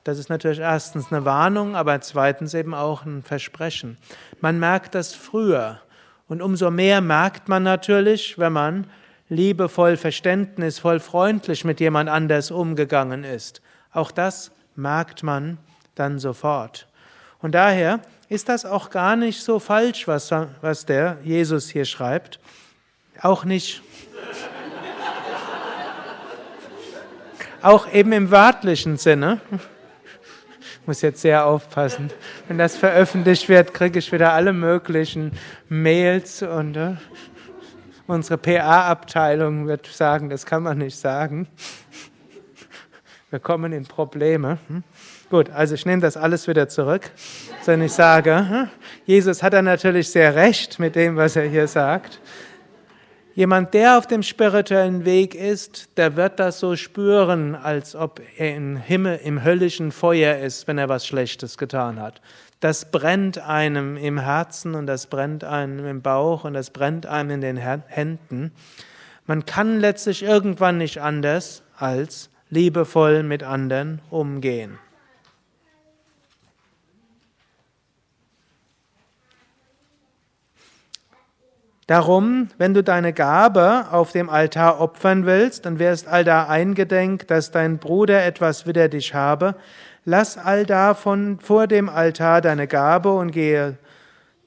Das 0.03 0.17
ist 0.17 0.29
natürlich 0.29 0.59
erstens 0.59 1.11
eine 1.11 1.25
Warnung, 1.25 1.75
aber 1.75 1.99
zweitens 2.01 2.53
eben 2.53 2.73
auch 2.73 3.05
ein 3.05 3.23
Versprechen. 3.23 3.97
Man 4.41 4.57
merkt 4.57 4.95
das 4.95 5.13
früher. 5.13 5.81
Und 6.27 6.41
umso 6.41 6.71
mehr 6.71 7.01
merkt 7.01 7.49
man 7.49 7.63
natürlich, 7.63 8.39
wenn 8.39 8.53
man 8.53 8.87
liebevoll, 9.29 9.97
verständnisvoll, 9.97 10.99
freundlich 10.99 11.65
mit 11.65 11.79
jemand 11.79 12.09
anders 12.09 12.51
umgegangen 12.51 13.23
ist. 13.23 13.61
Auch 13.91 14.11
das 14.11 14.51
merkt 14.75 15.23
man 15.23 15.57
dann 15.95 16.19
sofort. 16.19 16.87
Und 17.39 17.53
daher 17.53 17.99
ist 18.29 18.49
das 18.49 18.65
auch 18.65 18.89
gar 18.89 19.15
nicht 19.15 19.41
so 19.41 19.59
falsch, 19.59 20.07
was, 20.07 20.31
was 20.61 20.85
der 20.85 21.17
Jesus 21.23 21.69
hier 21.69 21.85
schreibt. 21.85 22.39
Auch 23.21 23.45
nicht. 23.45 23.81
Auch 27.61 27.91
eben 27.91 28.11
im 28.11 28.31
wörtlichen 28.31 28.97
Sinne. 28.97 29.41
Ich 29.51 30.87
muss 30.87 31.01
jetzt 31.01 31.21
sehr 31.21 31.45
aufpassen. 31.45 32.11
Wenn 32.47 32.57
das 32.57 32.77
veröffentlicht 32.77 33.49
wird, 33.49 33.73
kriege 33.73 33.99
ich 33.99 34.11
wieder 34.11 34.33
alle 34.33 34.53
möglichen 34.53 35.31
Mails 35.69 36.41
und 36.41 36.75
äh, 36.75 36.95
unsere 38.07 38.37
PA-Abteilung 38.37 39.67
wird 39.67 39.87
sagen, 39.87 40.29
das 40.29 40.45
kann 40.45 40.63
man 40.63 40.77
nicht 40.77 40.97
sagen. 40.97 41.47
Wir 43.29 43.39
kommen 43.39 43.73
in 43.73 43.83
Probleme. 43.83 44.57
Hm? 44.67 44.83
Gut, 45.29 45.49
also 45.49 45.75
ich 45.75 45.85
nehme 45.85 46.01
das 46.01 46.15
alles 46.15 46.47
wieder 46.47 46.69
zurück. 46.69 47.11
Wenn 47.65 47.81
ich 47.81 47.91
sage, 47.91 48.37
hm? 48.49 48.69
Jesus 49.05 49.43
hat 49.43 49.53
er 49.53 49.61
natürlich 49.61 50.09
sehr 50.09 50.35
recht 50.35 50.79
mit 50.79 50.95
dem, 50.95 51.17
was 51.17 51.35
er 51.35 51.43
hier 51.43 51.67
sagt. 51.67 52.21
Jemand, 53.37 53.75
der 53.75 53.99
auf 53.99 54.07
dem 54.07 54.23
spirituellen 54.23 55.05
Weg 55.05 55.35
ist, 55.35 55.95
der 55.95 56.15
wird 56.15 56.39
das 56.39 56.59
so 56.59 56.75
spüren, 56.75 57.53
als 57.53 57.95
ob 57.95 58.19
er 58.35 58.55
im 58.55 58.77
Himmel, 58.77 59.19
im 59.23 59.43
höllischen 59.43 59.91
Feuer 59.91 60.39
ist, 60.39 60.67
wenn 60.67 60.79
er 60.79 60.89
was 60.89 61.05
Schlechtes 61.05 61.59
getan 61.59 62.01
hat. 62.01 62.19
Das 62.61 62.89
brennt 62.89 63.37
einem 63.37 63.95
im 63.95 64.17
Herzen 64.17 64.73
und 64.73 64.87
das 64.87 65.05
brennt 65.05 65.43
einem 65.43 65.85
im 65.85 66.01
Bauch 66.01 66.45
und 66.45 66.55
das 66.55 66.71
brennt 66.71 67.05
einem 67.05 67.29
in 67.29 67.41
den 67.41 67.57
Händen. 67.57 68.53
Man 69.27 69.45
kann 69.45 69.79
letztlich 69.79 70.23
irgendwann 70.23 70.79
nicht 70.79 70.99
anders, 70.99 71.61
als 71.77 72.31
liebevoll 72.49 73.21
mit 73.21 73.43
anderen 73.43 74.01
umgehen. 74.09 74.79
Darum, 81.87 82.49
wenn 82.57 82.73
du 82.73 82.83
deine 82.83 83.13
Gabe 83.13 83.85
auf 83.91 84.11
dem 84.11 84.29
Altar 84.29 84.81
opfern 84.81 85.25
willst 85.25 85.65
und 85.65 85.79
wirst 85.79 86.07
allda 86.07 86.47
eingedenk, 86.47 87.27
dass 87.27 87.51
dein 87.51 87.77
Bruder 87.77 88.25
etwas 88.25 88.67
wider 88.67 88.89
dich 88.89 89.13
habe, 89.13 89.55
lass 90.03 90.37
allda 90.37 90.93
von 90.93 91.39
vor 91.39 91.65
dem 91.65 91.87
Altar 91.87 92.41
deine 92.41 92.67
Gabe 92.67 93.13
und 93.13 93.31
gehe 93.31 93.77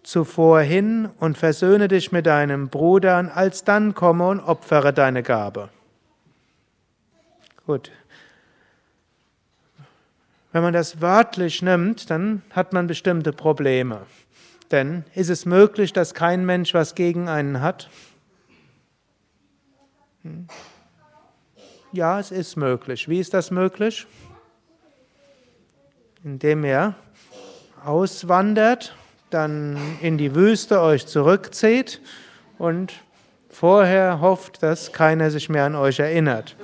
zuvor 0.02 0.60
hin 0.60 1.08
und 1.18 1.38
versöhne 1.38 1.88
dich 1.88 2.12
mit 2.12 2.26
deinem 2.26 2.68
Bruder, 2.68 3.18
und 3.18 3.28
alsdann 3.30 3.94
komme 3.94 4.28
und 4.28 4.40
opfere 4.40 4.92
deine 4.92 5.22
Gabe. 5.22 5.70
Gut. 7.66 7.90
Wenn 10.52 10.62
man 10.62 10.74
das 10.74 11.00
wörtlich 11.00 11.62
nimmt, 11.62 12.10
dann 12.10 12.42
hat 12.50 12.72
man 12.72 12.86
bestimmte 12.86 13.32
Probleme. 13.32 14.02
Denn 14.70 15.04
ist 15.14 15.30
es 15.30 15.46
möglich, 15.46 15.92
dass 15.92 16.14
kein 16.14 16.46
Mensch 16.46 16.74
was 16.74 16.94
gegen 16.94 17.28
einen 17.28 17.60
hat? 17.60 17.88
Hm. 20.22 20.46
Ja, 21.92 22.20
es 22.20 22.30
ist 22.30 22.56
möglich. 22.56 23.08
Wie 23.08 23.18
ist 23.18 23.34
das 23.34 23.50
möglich? 23.50 24.06
Indem 26.22 26.62
er 26.64 26.94
auswandert, 27.84 28.94
dann 29.30 29.76
in 30.00 30.18
die 30.18 30.34
Wüste 30.34 30.80
euch 30.80 31.06
zurückzieht 31.06 32.00
und 32.58 32.92
vorher 33.48 34.20
hofft, 34.20 34.62
dass 34.62 34.92
keiner 34.92 35.30
sich 35.30 35.48
mehr 35.48 35.64
an 35.64 35.74
euch 35.74 35.98
erinnert. 35.98 36.56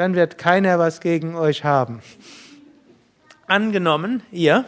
dann 0.00 0.14
wird 0.14 0.38
keiner 0.38 0.78
was 0.78 1.02
gegen 1.02 1.36
euch 1.36 1.62
haben. 1.62 2.00
Angenommen, 3.50 4.22
ihr 4.30 4.64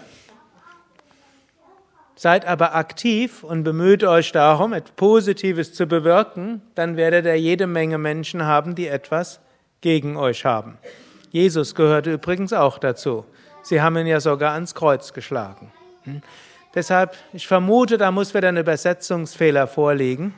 seid 2.16 2.44
aber 2.46 2.74
aktiv 2.74 3.44
und 3.44 3.62
bemüht 3.62 4.02
euch 4.02 4.32
darum, 4.32 4.72
etwas 4.72 4.90
Positives 4.96 5.72
zu 5.72 5.86
bewirken, 5.86 6.62
dann 6.74 6.96
werdet 6.96 7.26
ihr 7.26 7.38
jede 7.38 7.68
Menge 7.68 7.96
Menschen 7.96 8.44
haben, 8.44 8.74
die 8.74 8.88
etwas 8.88 9.38
gegen 9.82 10.16
euch 10.16 10.44
haben. 10.44 10.78
Jesus 11.30 11.76
gehörte 11.76 12.12
übrigens 12.14 12.52
auch 12.52 12.78
dazu. 12.78 13.24
Sie 13.62 13.80
haben 13.80 13.96
ihn 13.98 14.08
ja 14.08 14.18
sogar 14.18 14.54
ans 14.54 14.74
Kreuz 14.74 15.12
geschlagen. 15.12 15.70
Hm? 16.02 16.20
Deshalb, 16.74 17.16
ich 17.32 17.46
vermute, 17.46 17.98
da 17.98 18.10
muss 18.10 18.34
wieder 18.34 18.48
ein 18.48 18.56
Übersetzungsfehler 18.56 19.68
vorliegen. 19.68 20.34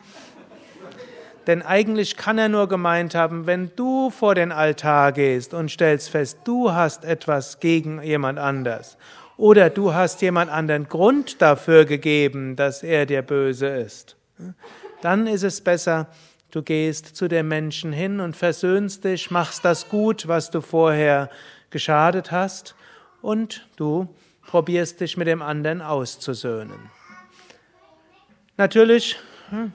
Denn 1.46 1.62
eigentlich 1.62 2.16
kann 2.16 2.38
er 2.38 2.48
nur 2.48 2.68
gemeint 2.68 3.14
haben, 3.14 3.46
wenn 3.46 3.70
du 3.76 4.10
vor 4.10 4.34
den 4.34 4.52
Altar 4.52 5.12
gehst 5.12 5.52
und 5.52 5.70
stellst 5.70 6.10
fest, 6.10 6.38
du 6.44 6.72
hast 6.72 7.04
etwas 7.04 7.60
gegen 7.60 8.02
jemand 8.02 8.38
anders 8.38 8.96
oder 9.36 9.68
du 9.68 9.92
hast 9.92 10.22
jemand 10.22 10.50
anderen 10.50 10.88
Grund 10.88 11.42
dafür 11.42 11.84
gegeben, 11.84 12.56
dass 12.56 12.82
er 12.82 13.04
dir 13.04 13.22
böse 13.22 13.66
ist, 13.66 14.16
dann 15.02 15.26
ist 15.26 15.42
es 15.42 15.60
besser, 15.60 16.06
du 16.50 16.62
gehst 16.62 17.16
zu 17.16 17.28
dem 17.28 17.48
Menschen 17.48 17.92
hin 17.92 18.20
und 18.20 18.36
versöhnst 18.36 19.04
dich, 19.04 19.30
machst 19.30 19.64
das 19.64 19.88
gut, 19.88 20.28
was 20.28 20.50
du 20.50 20.60
vorher 20.60 21.28
geschadet 21.70 22.30
hast, 22.30 22.74
und 23.20 23.66
du 23.76 24.06
probierst 24.46 25.00
dich 25.00 25.16
mit 25.16 25.26
dem 25.26 25.40
anderen 25.40 25.80
auszusöhnen. 25.80 26.90
Natürlich 28.58 29.16
hm, 29.48 29.72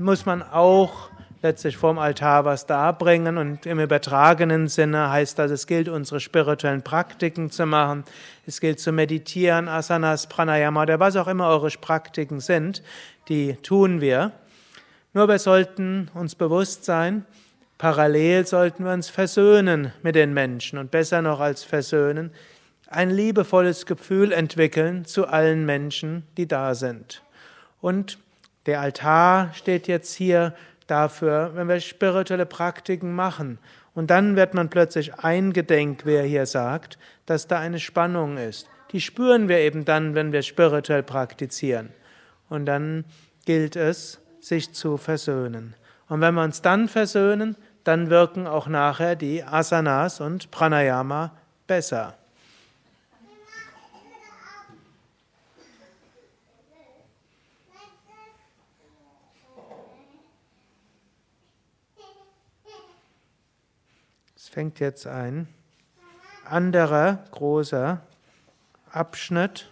muss 0.00 0.26
man 0.26 0.42
auch 0.42 1.10
letztlich 1.42 1.76
vorm 1.76 1.98
Altar 1.98 2.44
was 2.44 2.66
darbringen 2.66 3.38
und 3.38 3.66
im 3.66 3.80
übertragenen 3.80 4.68
Sinne 4.68 5.10
heißt 5.10 5.38
das, 5.38 5.50
es 5.50 5.66
gilt, 5.66 5.88
unsere 5.88 6.20
spirituellen 6.20 6.82
Praktiken 6.82 7.50
zu 7.50 7.66
machen, 7.66 8.04
es 8.46 8.60
gilt 8.60 8.80
zu 8.80 8.92
meditieren, 8.92 9.68
Asanas, 9.68 10.26
Pranayama 10.26 10.82
oder 10.82 11.00
was 11.00 11.16
auch 11.16 11.28
immer 11.28 11.48
eure 11.48 11.70
Praktiken 11.70 12.40
sind, 12.40 12.82
die 13.28 13.54
tun 13.56 14.00
wir. 14.00 14.32
Nur 15.12 15.28
wir 15.28 15.38
sollten 15.38 16.10
uns 16.14 16.34
bewusst 16.34 16.84
sein, 16.84 17.24
parallel 17.78 18.46
sollten 18.46 18.84
wir 18.84 18.92
uns 18.92 19.08
versöhnen 19.08 19.92
mit 20.02 20.14
den 20.14 20.34
Menschen 20.34 20.78
und 20.78 20.90
besser 20.90 21.22
noch 21.22 21.40
als 21.40 21.64
versöhnen, 21.64 22.32
ein 22.86 23.10
liebevolles 23.10 23.86
Gefühl 23.86 24.32
entwickeln 24.32 25.04
zu 25.04 25.26
allen 25.26 25.64
Menschen, 25.64 26.24
die 26.36 26.46
da 26.46 26.74
sind. 26.74 27.22
Und 27.80 28.18
der 28.66 28.80
Altar 28.80 29.52
steht 29.54 29.88
jetzt 29.88 30.14
hier 30.14 30.54
dafür, 30.86 31.52
wenn 31.54 31.68
wir 31.68 31.80
spirituelle 31.80 32.46
Praktiken 32.46 33.14
machen. 33.14 33.58
Und 33.94 34.10
dann 34.10 34.36
wird 34.36 34.54
man 34.54 34.70
plötzlich 34.70 35.14
eingedenk, 35.14 36.02
wer 36.04 36.22
hier 36.22 36.46
sagt, 36.46 36.98
dass 37.26 37.46
da 37.46 37.58
eine 37.58 37.80
Spannung 37.80 38.36
ist. 38.36 38.68
Die 38.92 39.00
spüren 39.00 39.48
wir 39.48 39.58
eben 39.58 39.84
dann, 39.84 40.14
wenn 40.14 40.32
wir 40.32 40.42
spirituell 40.42 41.02
praktizieren. 41.02 41.90
Und 42.48 42.66
dann 42.66 43.04
gilt 43.46 43.76
es, 43.76 44.20
sich 44.40 44.72
zu 44.72 44.96
versöhnen. 44.96 45.74
Und 46.08 46.20
wenn 46.20 46.34
wir 46.34 46.42
uns 46.42 46.62
dann 46.62 46.88
versöhnen, 46.88 47.56
dann 47.84 48.10
wirken 48.10 48.46
auch 48.46 48.66
nachher 48.66 49.16
die 49.16 49.44
Asanas 49.44 50.20
und 50.20 50.50
Pranayama 50.50 51.32
besser. 51.66 52.16
Fängt 64.48 64.80
jetzt 64.80 65.06
ein 65.06 65.48
anderer 66.44 67.24
großer 67.30 68.00
Abschnitt. 68.90 69.70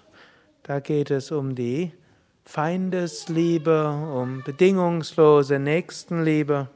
Da 0.62 0.80
geht 0.80 1.10
es 1.10 1.30
um 1.30 1.54
die 1.54 1.92
Feindesliebe, 2.44 3.88
um 3.88 4.42
bedingungslose 4.42 5.58
Nächstenliebe 5.58 6.68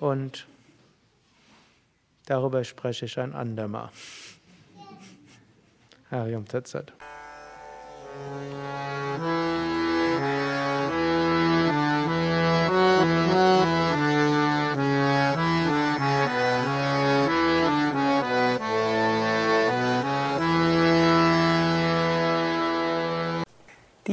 und 0.00 0.46
darüber 2.26 2.64
spreche 2.64 3.06
ich 3.06 3.18
ein 3.18 3.34
andermal. 3.34 3.90
Harium 6.10 6.46
Tatsat. 6.46 6.92